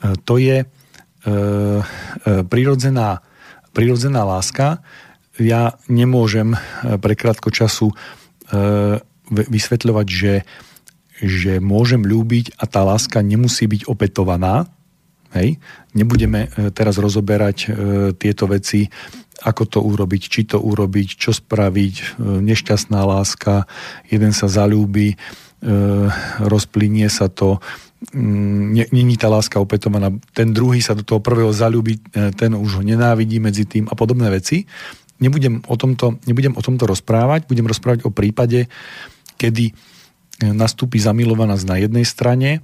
To 0.00 0.34
je 0.40 0.64
prirodzená, 2.48 3.20
prirodzená 3.74 4.22
láska. 4.22 4.82
Ja 5.38 5.76
nemôžem 5.90 6.54
pre 7.02 7.14
krátko 7.18 7.50
času 7.50 7.90
vysvetľovať, 9.28 10.06
že 10.08 10.32
že 11.22 11.58
môžem 11.58 12.06
ľúbiť 12.06 12.58
a 12.58 12.64
tá 12.70 12.86
láska 12.86 13.22
nemusí 13.22 13.66
byť 13.66 13.90
opetovaná. 13.90 14.70
Hej? 15.34 15.58
Nebudeme 15.92 16.48
e, 16.48 16.70
teraz 16.70 16.96
rozoberať 16.96 17.58
e, 17.58 17.68
tieto 18.16 18.48
veci, 18.48 18.88
ako 19.44 19.62
to 19.68 19.78
urobiť, 19.82 20.22
či 20.24 20.40
to 20.48 20.58
urobiť, 20.62 21.08
čo 21.18 21.34
spraviť, 21.34 21.94
e, 21.94 22.04
nešťastná 22.42 23.02
láska, 23.04 23.68
jeden 24.08 24.32
sa 24.32 24.48
zalúbi, 24.48 25.14
e, 25.14 25.16
rozplynie 26.42 27.10
sa 27.12 27.28
to, 27.28 27.60
není 28.14 29.18
tá 29.18 29.26
láska 29.26 29.58
opetovaná, 29.58 30.14
ten 30.30 30.54
druhý 30.54 30.78
sa 30.78 30.94
do 30.94 31.02
toho 31.02 31.18
prvého 31.18 31.50
zalúbi, 31.50 31.98
e, 32.14 32.30
ten 32.30 32.54
už 32.54 32.78
ho 32.78 32.82
nenávidí 32.86 33.42
medzi 33.42 33.66
tým 33.66 33.90
a 33.90 33.94
podobné 33.98 34.30
veci. 34.30 34.70
Nebudem 35.18 35.66
o 35.66 35.74
tomto, 35.74 36.22
nebudem 36.30 36.54
o 36.54 36.62
tomto 36.62 36.86
rozprávať, 36.86 37.50
budem 37.50 37.66
rozprávať 37.66 38.06
o 38.06 38.14
prípade, 38.14 38.70
kedy 39.34 39.74
nastúpi 40.38 41.02
zamilovanosť 41.02 41.64
na 41.66 41.76
jednej 41.82 42.06
strane, 42.06 42.50
e, 42.58 42.60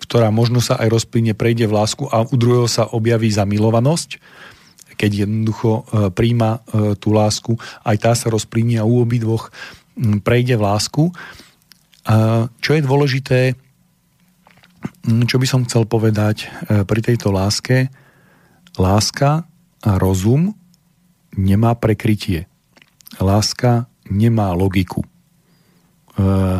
ktorá 0.00 0.30
možno 0.30 0.62
sa 0.62 0.78
aj 0.78 0.88
rozplyne, 0.90 1.34
prejde 1.34 1.66
v 1.66 1.76
lásku 1.76 2.06
a 2.06 2.22
u 2.22 2.36
druhého 2.38 2.70
sa 2.70 2.86
objaví 2.86 3.30
zamilovanosť, 3.30 4.22
keď 4.94 5.26
jednoducho 5.26 5.70
e, 5.70 5.82
príjma 6.14 6.62
e, 6.62 6.94
tú 6.94 7.10
lásku, 7.10 7.58
aj 7.82 7.96
tá 7.98 8.12
sa 8.14 8.30
rozplynie 8.30 8.78
a 8.78 8.86
u 8.86 9.02
obidvoch 9.02 9.50
prejde 10.22 10.54
v 10.54 10.62
lásku. 10.62 11.02
Čo 12.58 12.70
je 12.74 12.82
dôležité, 12.82 13.40
čo 15.06 15.36
by 15.38 15.46
som 15.46 15.62
chcel 15.62 15.86
povedať 15.86 16.50
pri 16.66 17.00
tejto 17.06 17.30
láske, 17.30 17.86
láska 18.74 19.46
a 19.86 19.90
rozum 19.94 20.58
nemá 21.38 21.78
prekrytie. 21.78 22.50
Láska 23.22 23.86
nemá 24.10 24.50
logiku. 24.56 25.06
Eh, 26.18 26.58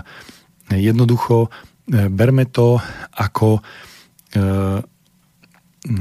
jednoducho 0.70 1.50
eh, 1.50 2.06
berme 2.08 2.46
to 2.46 2.78
ako 3.18 3.60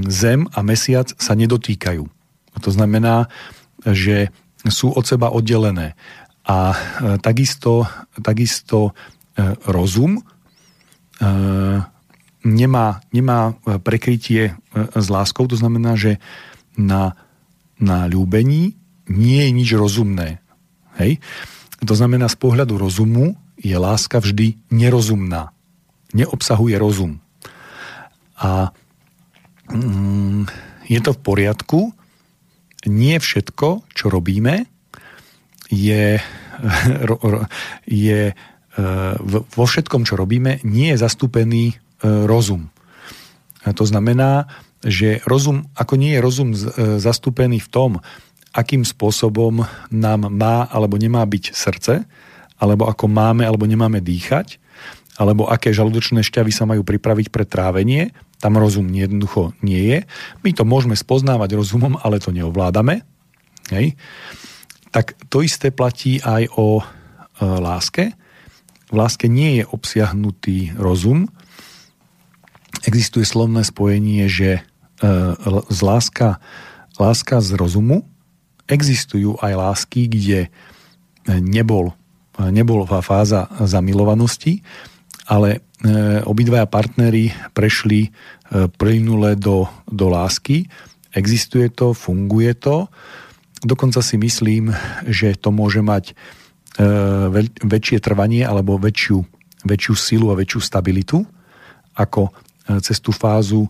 Zem 0.06 0.46
a 0.54 0.60
Mesiac 0.62 1.10
sa 1.18 1.34
nedotýkajú. 1.34 2.06
To 2.62 2.70
znamená, 2.70 3.26
že 3.82 4.30
sú 4.70 4.94
od 4.94 5.02
seba 5.02 5.34
oddelené. 5.34 5.98
A 6.46 6.78
takisto, 7.26 7.90
takisto 8.22 8.94
rozum 9.68 10.24
nemá, 12.44 13.04
nemá 13.12 13.56
prekrytie 13.84 14.56
s 14.74 15.08
láskou, 15.12 15.48
to 15.48 15.60
znamená, 15.60 15.96
že 16.00 16.18
na, 16.80 17.16
na 17.80 18.08
ľúbení 18.08 18.80
nie 19.10 19.40
je 19.44 19.52
nič 19.52 19.70
rozumné. 19.76 20.40
Hej? 21.02 21.20
To 21.84 21.94
znamená, 21.96 22.28
z 22.28 22.38
pohľadu 22.40 22.80
rozumu 22.80 23.36
je 23.60 23.76
láska 23.76 24.24
vždy 24.24 24.56
nerozumná. 24.72 25.52
Neobsahuje 26.16 26.76
rozum. 26.80 27.20
A 28.40 28.72
mm, 29.68 30.48
je 30.88 31.00
to 31.04 31.12
v 31.12 31.20
poriadku. 31.20 31.80
Nie 32.88 33.20
všetko, 33.20 33.84
čo 33.92 34.06
robíme, 34.08 34.64
je, 35.68 36.24
je 38.08 38.22
e, 38.32 38.36
vo 39.56 39.66
všetkom, 39.66 40.06
čo 40.06 40.14
robíme, 40.16 40.62
nie 40.62 40.94
je 40.94 41.02
zastúpený 41.02 41.74
e, 41.74 41.76
rozum. 42.06 42.70
To 43.66 43.84
znamená, 43.84 44.48
že 44.86 45.20
rozum, 45.28 45.68
ako 45.76 46.00
nie 46.00 46.16
je 46.16 46.24
rozum 46.24 46.50
e, 46.56 46.58
zastúpený 47.02 47.60
v 47.60 47.70
tom, 47.70 47.92
akým 48.56 48.88
spôsobom 48.88 49.68
nám 49.92 50.22
má 50.32 50.66
alebo 50.72 50.96
nemá 50.96 51.22
byť 51.28 51.44
srdce, 51.52 52.08
alebo 52.60 52.88
ako 52.88 53.06
máme 53.12 53.44
alebo 53.44 53.68
nemáme 53.68 54.00
dýchať, 54.00 54.58
alebo 55.20 55.52
aké 55.52 55.76
žalúdočné 55.76 56.24
šťavy 56.24 56.52
sa 56.56 56.64
majú 56.64 56.88
pripraviť 56.88 57.28
pre 57.28 57.44
trávenie, 57.44 58.16
tam 58.40 58.56
rozum 58.56 58.88
jednoducho 58.88 59.52
nie 59.60 59.84
je. 59.84 60.00
My 60.48 60.56
to 60.56 60.64
môžeme 60.64 60.96
spoznávať 60.96 61.60
rozumom, 61.60 62.00
ale 62.00 62.24
to 62.24 62.32
neovládame. 62.32 63.04
Hej. 63.68 64.00
Tak 64.96 65.20
to 65.28 65.44
isté 65.44 65.76
platí 65.76 66.24
aj 66.24 66.48
o 66.56 66.80
e, 66.80 66.84
láske. 67.44 68.16
V 68.90 68.94
láske 68.98 69.30
nie 69.30 69.62
je 69.62 69.64
obsiahnutý 69.70 70.74
rozum. 70.74 71.30
Existuje 72.84 73.24
slovné 73.24 73.62
spojenie, 73.62 74.26
že 74.26 74.60
e, 74.60 74.62
z 75.70 75.80
láska, 75.86 76.42
láska 76.98 77.38
z 77.40 77.54
rozumu 77.54 78.06
existujú 78.70 79.38
aj 79.42 79.54
lásky, 79.58 80.06
kde 80.06 80.54
nebol, 81.26 81.94
nebola 82.38 82.86
fáza 83.02 83.50
zamilovanosti, 83.66 84.62
ale 85.26 85.58
e, 85.58 85.60
obidvaja 86.22 86.70
partnery 86.70 87.34
prešli 87.54 88.10
e, 88.10 88.10
plynule 88.70 89.34
do, 89.38 89.66
do 89.90 90.10
lásky. 90.10 90.70
Existuje 91.14 91.70
to, 91.74 91.98
funguje 91.98 92.54
to 92.58 92.90
Dokonca 93.60 94.00
si 94.00 94.16
myslím, 94.16 94.72
že 95.04 95.36
to 95.36 95.52
môže 95.52 95.84
mať 95.84 96.16
väčšie 97.60 98.00
trvanie 98.00 98.48
alebo 98.48 98.80
väčšiu, 98.80 99.20
väčšiu 99.68 99.94
silu 100.00 100.32
a 100.32 100.40
väčšiu 100.40 100.60
stabilitu 100.64 101.20
ako 102.00 102.32
cez 102.80 103.04
tú 103.04 103.12
fázu 103.12 103.68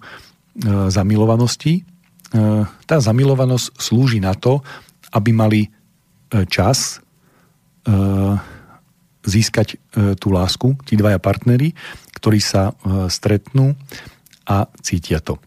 zamilovanosti. 0.93 1.81
Tá 2.85 2.97
zamilovanosť 3.01 3.67
slúži 3.81 4.21
na 4.21 4.37
to, 4.37 4.61
aby 5.09 5.33
mali 5.33 5.61
čas 6.53 7.01
získať 9.25 9.81
tú 10.21 10.27
lásku, 10.29 10.77
tí 10.85 10.93
dvaja 10.93 11.17
partnery, 11.17 11.73
ktorí 12.13 12.37
sa 12.37 12.77
stretnú 13.09 13.73
a 14.45 14.69
cítia 14.85 15.17
to. 15.17 15.41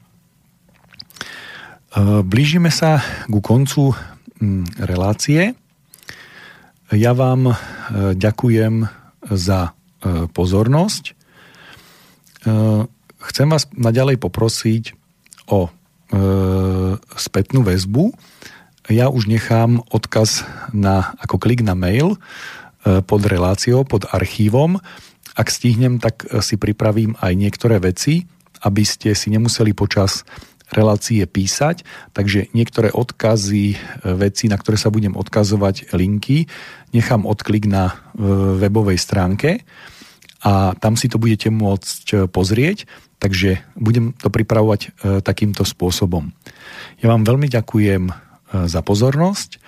Blížime 2.26 2.72
sa 2.72 3.04
ku 3.28 3.44
koncu 3.44 3.92
mm, 4.40 4.80
relácie. 4.88 5.52
Ja 6.93 7.16
vám 7.16 7.49
e, 7.49 7.55
ďakujem 8.12 8.84
za 9.32 9.72
e, 10.05 10.28
pozornosť. 10.28 11.05
E, 11.09 11.12
chcem 13.32 13.49
vás 13.49 13.64
naďalej 13.72 14.20
poprosiť 14.20 14.84
o 15.49 15.72
spätnú 17.16 17.64
väzbu. 17.64 18.12
Ja 18.93 19.09
už 19.09 19.32
nechám 19.32 19.80
odkaz 19.88 20.45
na, 20.76 21.16
ako 21.16 21.40
klik 21.40 21.64
na 21.64 21.72
mail 21.72 22.20
pod 22.84 23.24
reláciou, 23.24 23.88
pod 23.88 24.05
archívom. 24.12 24.76
Ak 25.32 25.49
stihnem, 25.49 25.97
tak 26.05 26.28
si 26.45 26.61
pripravím 26.61 27.16
aj 27.16 27.32
niektoré 27.32 27.80
veci, 27.80 28.28
aby 28.61 28.84
ste 28.84 29.16
si 29.16 29.32
nemuseli 29.32 29.72
počas 29.72 30.28
relácie 30.72 31.24
písať, 31.28 31.84
takže 32.16 32.48
niektoré 32.56 32.88
odkazy, 32.90 33.76
e, 33.76 33.76
veci, 34.16 34.48
na 34.48 34.56
ktoré 34.56 34.80
sa 34.80 34.88
budem 34.88 35.14
odkazovať, 35.14 35.92
linky, 35.92 36.48
nechám 36.96 37.28
odklik 37.28 37.68
na 37.68 37.92
e, 37.92 37.94
webovej 38.58 38.98
stránke 38.98 39.62
a 40.42 40.74
tam 40.74 40.98
si 40.98 41.06
to 41.06 41.20
budete 41.20 41.52
môcť 41.52 42.06
e, 42.10 42.16
pozrieť, 42.26 42.88
takže 43.22 43.62
budem 43.78 44.18
to 44.18 44.34
pripravovať 44.34 44.98
takýmto 45.22 45.62
spôsobom. 45.62 46.34
Ja 46.98 47.14
vám 47.14 47.22
veľmi 47.22 47.46
ďakujem 47.46 48.10
za 48.66 48.82
pozornosť 48.82 49.62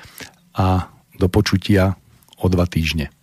a 0.58 0.90
do 1.14 1.30
počutia 1.30 1.94
o 2.42 2.50
dva 2.50 2.66
týždne. 2.66 3.14